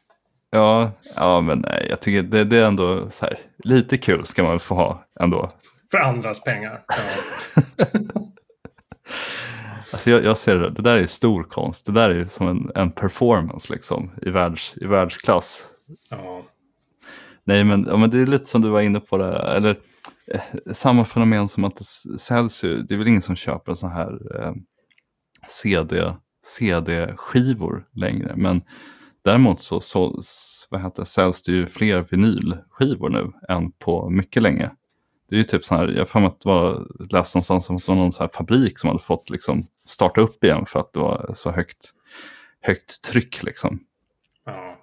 [0.51, 4.43] ja, ja, men nej, jag tycker det, det är ändå så här, lite kul ska
[4.43, 5.51] man väl få ha ändå.
[5.91, 6.85] För andras pengar.
[6.89, 7.99] Ja.
[9.93, 11.87] Alltså jag, jag ser det, det där är stor konst.
[11.87, 15.67] Det där är som en, en performance liksom i, världs, i världsklass.
[16.11, 16.43] Ja.
[17.45, 19.57] Nej, men, ja, men det är lite som du var inne på där.
[19.57, 19.79] Eller
[20.35, 21.85] eh, samma fenomen som att det
[22.19, 22.83] säljs ju.
[22.83, 24.53] Det är väl ingen som köper så här eh,
[25.47, 26.15] CD,
[26.49, 28.33] CD-skivor längre.
[28.37, 28.63] Men
[29.25, 30.19] däremot så, så
[30.71, 34.71] vad heter, säljs det ju fler vinylskivor nu än på mycket länge.
[35.29, 37.93] Det är ju typ så här, jag har att var, läste någonstans om att det
[37.93, 41.01] var någon så här fabrik som hade fått liksom starta upp igen för att det
[41.01, 41.93] var så högt,
[42.63, 43.81] högt tryck liksom.
[44.47, 44.75] ja.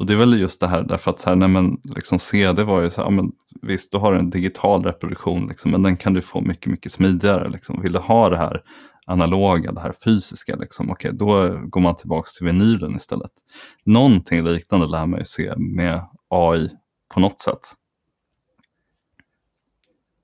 [0.00, 2.62] Och det är väl just det här, därför att så här, nej, men, liksom CD
[2.62, 5.96] var ju så här, ja, men, visst, du har en digital reproduktion, liksom, men den
[5.96, 7.48] kan du få mycket, mycket smidigare.
[7.48, 7.82] Liksom.
[7.82, 8.62] Vill du ha det här
[9.06, 13.30] analoga, det här fysiska, liksom, okej, då går man tillbaka till vinylen istället.
[13.84, 16.68] Någonting liknande lär man ju se med AI
[17.14, 17.60] på något sätt.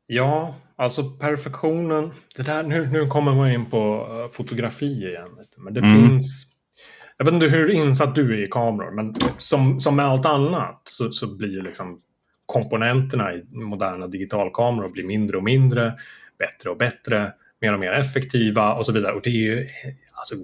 [0.07, 2.11] Ja, alltså perfektionen.
[2.37, 5.29] Det där, nu, nu kommer man in på eh, fotografi igen.
[5.57, 6.09] Men det Mm.
[6.09, 6.47] finns...
[7.18, 10.83] Jag vet inte hur insatt du är i kameror, men som, som med allt annat
[10.85, 12.01] så, så blir liksom
[12.47, 15.93] komponenterna i moderna digitalkameror blir mindre och mindre,
[16.39, 17.33] bättre och bättre,
[17.66, 19.12] mer och mer effektiva och så vidare.
[19.12, 19.68] Och det är ju
[20.12, 20.34] alltså,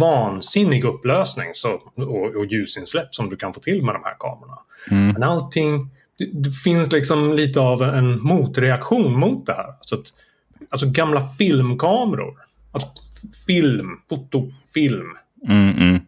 [0.00, 4.58] vansinnig upplösning så, och, och ljusinsläpp som du kan få till med de här kamerorna.
[4.90, 5.12] Mm.
[5.12, 9.68] Men allting, det, det finns liksom lite av en motreaktion mot det här.
[9.68, 10.12] Alltså, att,
[10.70, 12.34] alltså gamla filmkameror.
[12.72, 12.88] Alltså
[13.46, 15.16] film, fotofilm.
[15.48, 16.00] Mm, mm.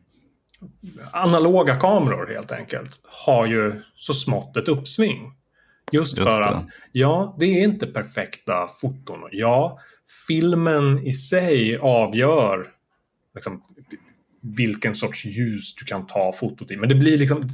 [1.11, 3.01] Analoga kameror helt enkelt.
[3.03, 5.33] Har ju så smått ett uppsving.
[5.93, 6.49] Just, Just för det.
[6.49, 9.21] att, ja, det är inte perfekta foton.
[9.33, 9.79] Ja,
[10.29, 12.67] filmen i sig avgör
[13.35, 13.63] liksom,
[14.43, 16.77] vilken sorts ljus du kan ta fotot i.
[16.77, 17.49] Men det blir liksom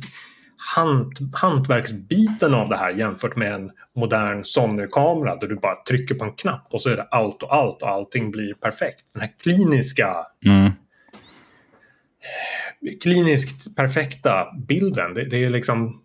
[0.76, 6.24] hant, hantverksbiten av det här jämfört med en modern Sony-kamera där du bara trycker på
[6.24, 9.04] en knapp och så är det allt och allt och allting blir perfekt.
[9.12, 10.14] Den här kliniska,
[10.46, 10.70] Mm.
[13.02, 16.02] kliniskt perfekta bilden, det, det är liksom...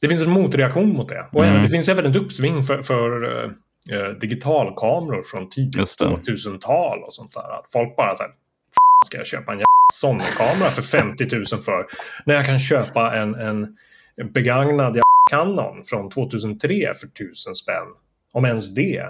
[0.00, 1.26] Det finns en motreaktion mot det.
[1.32, 1.62] Och Mm.
[1.62, 3.44] det finns även ett uppsving för, för
[3.90, 6.04] eh, digitalkameror från tidigt Just det.
[6.04, 7.56] 2000-tal och sånt där.
[7.58, 8.32] Att folk bara så här,
[9.06, 11.86] ska jag köpa en jävla Sony-kamera för 50 000 för?
[12.24, 13.76] När jag kan köpa en, en
[14.32, 17.88] begagnad Canon från 2003 för 1000 spänn.
[18.32, 19.06] Om ens det.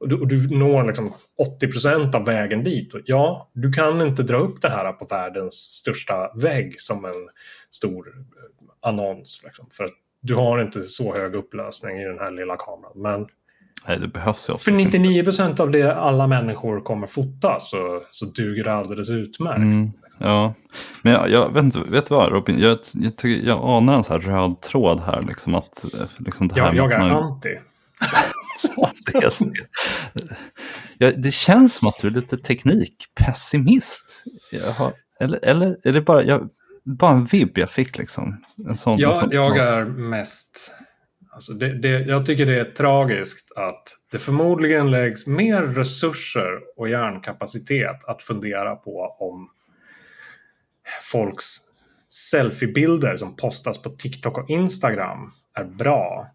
[0.00, 1.12] Och du, och du når liksom
[1.60, 2.92] 80% av vägen dit.
[3.04, 7.28] Ja, du kan inte dra upp det här på världens största vägg som en
[7.70, 9.40] stor eh, annons.
[9.44, 9.92] Liksom, för att
[10.22, 12.92] du har inte så hög upplösning i den här lilla kameran.
[12.94, 13.26] Men
[13.88, 14.98] Nej, det behövs ju för oftast inte.
[14.98, 19.58] 99% av det alla människor kommer fota så, så duger det alldeles utmärkt.
[19.58, 20.54] Mm, ja,
[21.02, 24.04] men jag, jag vet inte, vet du vad Robin, jag, jag, tycker, jag anar en
[24.04, 25.22] så här röd tråd här.
[25.22, 25.84] Liksom att,
[26.18, 27.48] liksom det, här Jag, jag är man- anti.
[29.12, 29.32] det,
[30.98, 34.24] ja, det känns som att du är lite teknikpessimist.
[34.52, 36.48] Jag har, eller, eller är det bara, jag,
[36.84, 38.40] bara en vibb jag fick liksom?
[38.68, 40.74] En sån, en Jag, sån, jag är mest...
[41.40, 43.82] Alltså det, det, jag tycker det är tragiskt att
[44.12, 49.50] det förmodligen läggs mer resurser och hjärnkapacitet att fundera på om
[51.12, 51.46] folks
[52.08, 56.26] selfiebilder som postas på TikTok och Instagram är bra.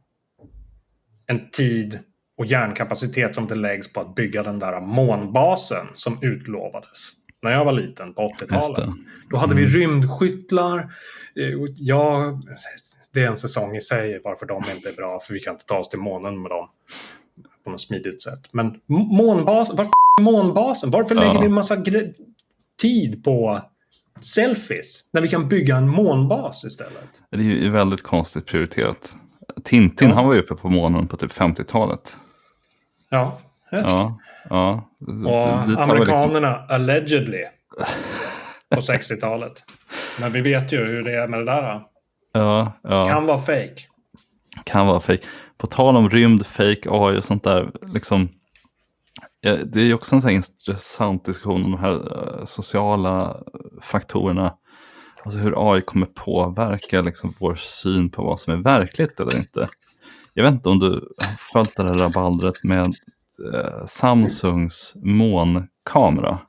[1.27, 1.99] En tid
[2.37, 7.11] och hjärnkapacitet som det läggs på att bygga den där månbasen som utlovades
[7.43, 8.89] när jag var liten på 80-talet.
[9.29, 10.77] Då hade vi rymdskyttlar.
[10.79, 12.39] Eh, Ja,
[13.13, 15.65] det är en säsong i sig varför de inte är bra, för vi kan inte
[15.65, 16.69] ta oss till månen med dem
[17.63, 18.39] på något smidigt sätt.
[18.51, 20.91] Men månbas, varför månbasen?
[20.91, 21.83] Varför lägger vi en massa
[22.81, 23.61] tid på
[24.21, 27.09] selfies när vi kan bygga en månbas istället?
[27.31, 29.15] Det är ju väldigt konstigt prioriterat.
[29.63, 30.15] Tintin, Ja.
[30.15, 32.17] han var ju uppe på månen på typ 50-talet.
[33.09, 33.39] Ja.
[33.83, 34.17] Ja,
[34.49, 34.89] ja.
[34.99, 37.43] Och har vi liksom- amerikanerna allegedly
[38.75, 39.63] på 60-talet.
[40.19, 41.81] Men vi vet ju hur det är med det där.
[42.33, 43.05] Ja, ja.
[43.05, 43.75] Kan vara fake.
[44.63, 45.23] kan vara fake.
[45.57, 47.69] På tal om rymd, fake AI och sånt där.
[47.93, 48.29] Liksom,
[49.65, 51.91] det är ju också en sån intressant diskussion om de här
[52.39, 53.37] eh, sociala
[53.81, 54.53] faktorerna.
[55.23, 59.67] Alltså hur AI kommer påverka liksom, vår syn på vad som är verkligt eller inte.
[60.33, 62.93] Jag vet inte om du har följt det här rabaldret med
[63.53, 66.39] eh, Samsungs månkamera.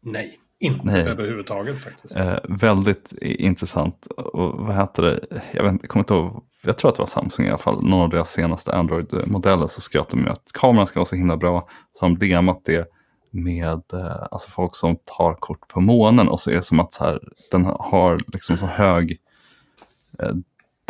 [0.00, 1.02] Nej, inte Nej.
[1.02, 2.16] överhuvudtaget faktiskt.
[2.16, 4.06] Eh, väldigt intressant.
[4.06, 5.20] Och vad heter det?
[5.52, 6.44] Jag, vet, jag kommer inte ihåg.
[6.64, 7.82] Jag tror att det var Samsung i alla fall.
[7.82, 11.36] Någon av deras senaste Android-modeller så skröt de med att kameran ska vara så himla
[11.36, 11.68] bra.
[11.92, 12.88] Så har de demat det
[13.30, 16.28] med eh, alltså folk som tar kort på månen.
[16.28, 19.18] Och så är det som att så här, den har liksom så hög
[20.18, 20.32] eh,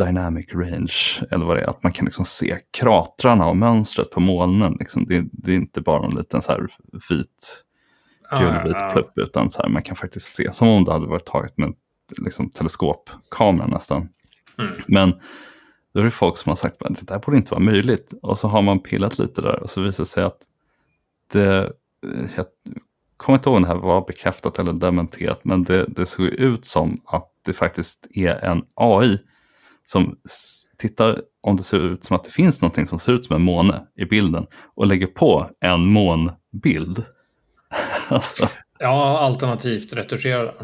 [0.06, 1.22] dynamic range.
[1.30, 1.70] Eller vad det är.
[1.70, 4.76] Att man kan liksom se kratrarna och mönstret på molnen.
[4.80, 5.06] Liksom.
[5.06, 6.68] Det, det är inte bara en liten så här
[7.10, 7.64] vit
[8.38, 11.26] gulvit Ah, plupp, utan så här, man kan faktiskt se som om det hade varit
[11.26, 11.74] taget med
[12.18, 14.08] liksom, teleskopkamera nästan.
[14.58, 14.72] Mm.
[14.86, 15.12] Men
[15.94, 18.14] då är det folk som har sagt att det där borde inte vara möjligt.
[18.22, 20.38] Och så har man pillat lite där och så visar det sig att
[21.32, 21.72] det,
[22.36, 22.46] jag
[23.16, 26.66] kommer inte ihåg om det här var bekräftat eller dementerat, men det, det såg ut
[26.66, 29.18] som att det faktiskt är en AI
[29.92, 30.16] som
[30.78, 33.42] tittar om det ser ut som att det finns någonting som ser ut som en
[33.42, 37.04] måne i bilden och lägger på en månbild.
[38.08, 38.48] alltså,
[38.82, 40.54] Ja, alternativt retuschera den.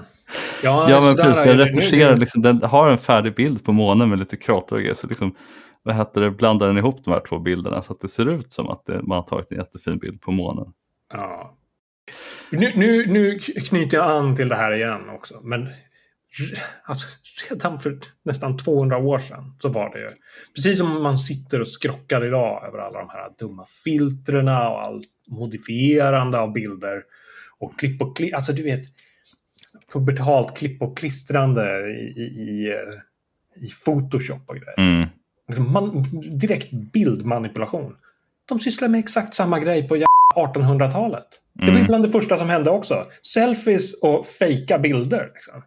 [0.62, 1.44] Ja, ja, men precis.
[1.44, 4.94] Den retuscherar, liksom, den har en färdig bild på månen med lite krater och grejer.
[4.94, 5.34] Så liksom,
[5.82, 8.52] vad heter det, blandar den ihop de här två bilderna så att det ser ut
[8.52, 10.66] som att det, man har tagit en jättefin bild på månen.
[11.12, 11.54] Ja.
[12.50, 15.40] Nu, nu, nu knyter jag an till det här igen också.
[15.42, 15.68] Men
[16.84, 17.06] alltså,
[17.50, 20.08] redan för nästan 200 år sedan så var det ju
[20.54, 25.06] precis som man sitter och skrockar idag över alla de här dumma filtrerna och allt
[25.28, 27.02] modifierande av bilder
[27.58, 28.34] och klipp och klipp.
[28.34, 28.82] Alltså du vet,
[29.92, 34.74] pubertalt klipp och klistrande i, i, i, eh, i Photoshop och grejer.
[34.78, 35.08] Mm.
[35.72, 36.04] Man,
[36.38, 37.96] direkt bildmanipulation.
[38.48, 40.04] De sysslar med exakt samma grej på jä-
[40.36, 41.26] 1800-talet.
[41.52, 41.86] Det var Mm.
[41.86, 43.06] bland det första som hände också.
[43.22, 45.30] Selfies och fejka bilder.
[45.34, 45.62] Liksom.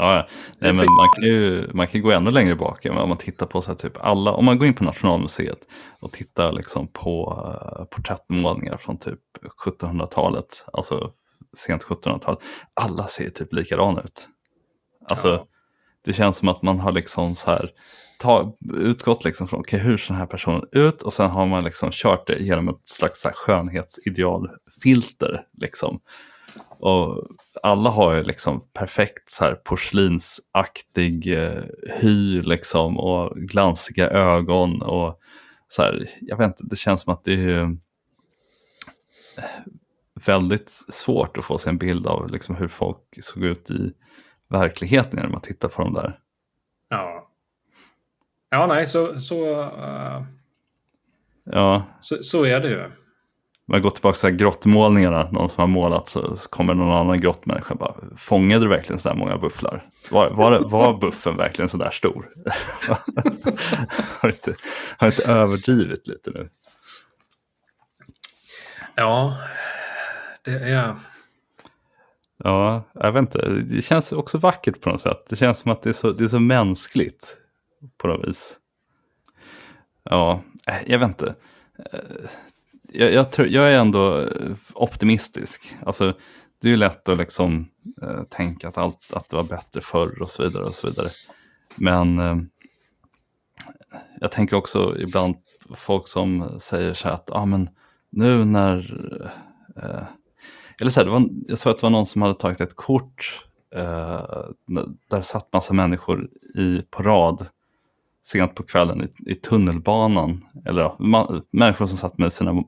[0.00, 0.26] Ja, ja.
[0.58, 2.86] Nej, men man kan ju man kan gå ännu längre bak.
[2.86, 5.58] Om man tittar på så typ alla, om man går in på Nationalmuseet
[6.00, 9.18] och tittar liksom på uh, porträttmålningar från typ
[9.66, 11.10] 1700-talet, alltså
[11.56, 12.36] sent 1700-tal.
[12.74, 14.28] Alla ser typ likadana ut.
[15.08, 15.46] Alltså, Ja.
[16.04, 17.70] det känns som att man har liksom så här
[18.20, 21.64] ta, utgått liksom från okay, hur ser den här personen ut och sen har man
[21.64, 25.40] liksom kört det genom ett slags skönhetsidealfilter.
[25.60, 26.00] Liksom.
[26.80, 27.26] Och
[27.62, 31.62] alla har ju liksom perfekt så här porslinsaktig eh,
[32.00, 35.20] hy liksom och glansiga ögon och
[35.68, 37.68] så här, jag vet inte, det känns som att det är ju eh,
[40.26, 43.92] väldigt svårt att få sig en bild av liksom hur folk såg ut i
[44.48, 46.18] verkligheten när man tittar på dem där.
[46.88, 47.30] Ja.
[48.50, 50.22] Ja, nej, så, så, eh,
[51.44, 52.90] Ja, så, så är det ju.
[53.72, 57.74] Jag går tillbaka till grottmålningarna, någon som har målat så, så kommer någon annan grottmänniska
[57.74, 59.84] bara, fångade du verkligen så där många bufflar?
[60.10, 62.28] Var, var, var buffen verkligen så där stor?
[64.20, 64.54] har, inte,
[64.96, 66.48] har inte överdrivit lite nu?
[68.94, 69.36] Ja,
[70.44, 70.96] det är...
[72.44, 73.48] Ja, jag vet inte.
[73.48, 75.26] Det känns också vackert på något sätt.
[75.28, 77.36] Det känns som att det är så, det är så mänskligt
[77.98, 78.56] på något vis.
[80.04, 81.34] Ja, äh, jag vet inte.
[82.92, 84.26] Jag, jag, tror, jag är ändå eh,
[84.74, 85.76] optimistisk.
[85.86, 86.14] Alltså,
[86.62, 87.68] det är ju lätt att liksom
[88.02, 90.64] eh, tänka att, allt, att det var bättre förr och så vidare.
[90.64, 91.10] och så vidare.
[91.74, 92.36] Men eh,
[94.20, 95.36] jag tänker också ibland
[95.68, 97.70] på folk som säger så här att ah, men
[98.10, 98.78] nu när
[99.76, 100.04] eh, eh
[100.80, 102.76] eller så här, det var, jag såg att det var någon som hade tagit ett
[102.76, 104.44] kort eh,
[105.10, 107.46] där satt massa människor i, på rad
[108.22, 110.44] sent på kvällen i, i tunnelbanan.
[110.66, 110.96] Eller ja,
[111.52, 112.64] människor som satt med sina, en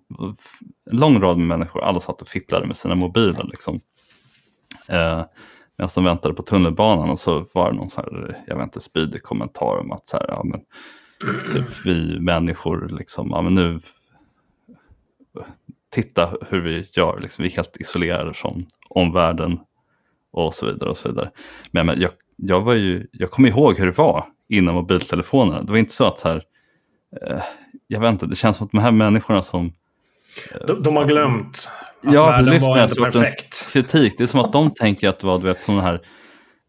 [0.91, 3.45] lång rad med människor, alla satt och fipplade med sina mobiler.
[3.45, 3.81] Liksom.
[4.89, 5.25] Eh,
[5.79, 8.81] medan de väntade på tunnelbanan och så var det någon sån här, jag vet inte,
[8.81, 10.61] spydig kommentar om att så här, ja men
[11.53, 13.81] typ vi människor liksom, ja men nu
[15.91, 19.59] titta hur vi gör, liksom, vi är helt isolerade från omvärlden
[20.33, 21.31] och så vidare och så vidare.
[21.71, 22.11] Men, men jag,
[22.45, 25.63] jag var ju, jag kommer ihåg hur det var innan mobiltelefonerna.
[25.63, 26.43] Det var inte så att så här,
[27.23, 27.43] eh,
[27.87, 29.73] jag vet inte, det känns som att de här människorna som
[30.67, 31.71] de, de har glömt
[32.03, 33.73] att ja, världen var inte perfekt.
[33.73, 34.15] kritik.
[34.19, 36.01] Det är som att de tänker att det var du vet, som den här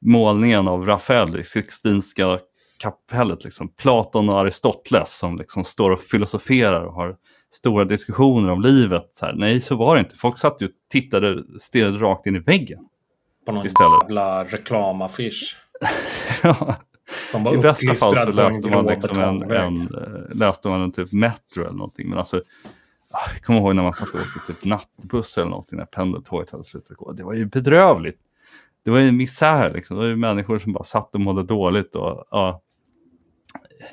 [0.02, 2.40] målningen av Rafael Sixtinska
[2.80, 3.44] kapellet.
[3.44, 3.74] Liksom.
[3.76, 7.16] Platon och Aristoteles som liksom står och filosoferar och har
[7.52, 9.10] stora diskussioner om livet.
[9.12, 10.16] Så här, nej, så var det inte.
[10.16, 12.80] Folk satt ju och tittade, stirrade rakt in i väggen.
[13.46, 14.02] På någon istället.
[14.04, 15.58] jävla reklamaffisch.
[17.54, 21.62] I bästa fall så läste man, liksom en, en, eh, läste man en typ Metro
[21.62, 22.10] eller någonting.
[22.10, 22.38] Men alltså,
[23.12, 26.52] ah, jag kommer ihåg när man satt och åkte typ nattbuss eller någonting när pendeltåget
[26.52, 27.12] hade slutat gå.
[27.12, 28.20] Det var ju bedrövligt.
[28.86, 29.98] Det var ju en misär liksom.
[29.98, 31.96] Det var ju människor som bara satt och mådde dåligt.
[31.96, 32.62] Och, ja,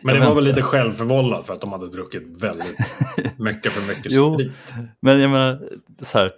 [0.03, 2.79] men det var väl lite självförvållat för att de hade druckit väldigt
[3.39, 4.53] mycket för mycket jo, sprit.
[5.01, 5.69] Men jag menar,
[6.03, 6.33] så här,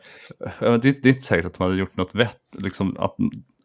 [0.61, 3.17] det, är, det är inte säkert att de hade gjort något vett, liksom att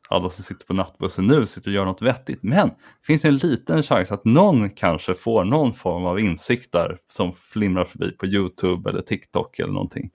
[0.09, 2.39] alla som sitter på nattbussen nu sitter och gör något vettigt.
[2.43, 6.97] Men det finns en liten chans att någon kanske får någon form av insikt där
[7.07, 10.09] som flimrar förbi på YouTube eller TikTok eller någonting.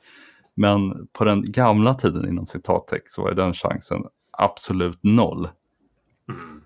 [0.55, 5.49] Men på den gamla tiden inom citattext så var den chansen absolut noll.
[6.28, 6.62] Mm.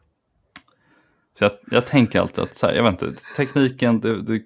[1.33, 4.43] Så jag, jag, tänker alltid att, så här, jag vet inte, tekniken det, det,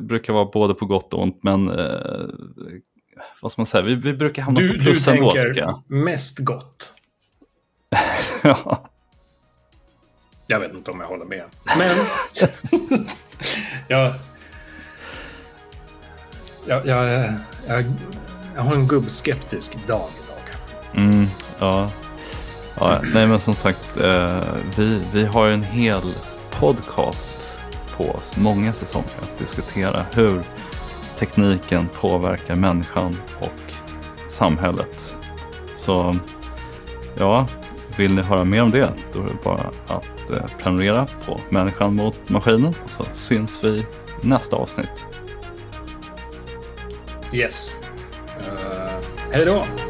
[0.00, 2.28] brukar vara både på gott och ont, men eh,
[3.40, 5.30] vad ska man säga, vi, vi brukar hamna du, på plus ändå.
[5.34, 6.92] Du tänker mest gott.
[8.48, 8.88] ja.
[10.46, 11.44] Jag vet inte om jag håller med.
[11.78, 11.96] Men
[13.88, 14.14] jag,
[16.66, 17.06] jag, jag,
[17.66, 17.84] jag,
[18.54, 20.38] jag har en gubbskeptisk dag idag.
[20.94, 21.26] Mm,
[21.58, 21.90] ja.
[22.78, 23.00] ja.
[23.14, 24.42] Nej men som sagt, eh,
[24.76, 26.14] vi, vi har en hel
[26.50, 27.58] podcast
[27.96, 30.42] på oss, många säsonger, att diskutera hur
[31.18, 33.72] tekniken påverkar människan och
[34.28, 35.16] samhället.
[35.74, 36.14] Så
[37.18, 37.46] ja,
[37.98, 41.96] vill ni höra mer om det, då är det bara att eh, prenumerera på Människan
[41.96, 43.86] mot maskinen och så syns vi i
[44.22, 45.06] nästa avsnitt.
[47.32, 47.74] Yes.
[48.38, 48.94] Uh,
[49.32, 49.81] hej då!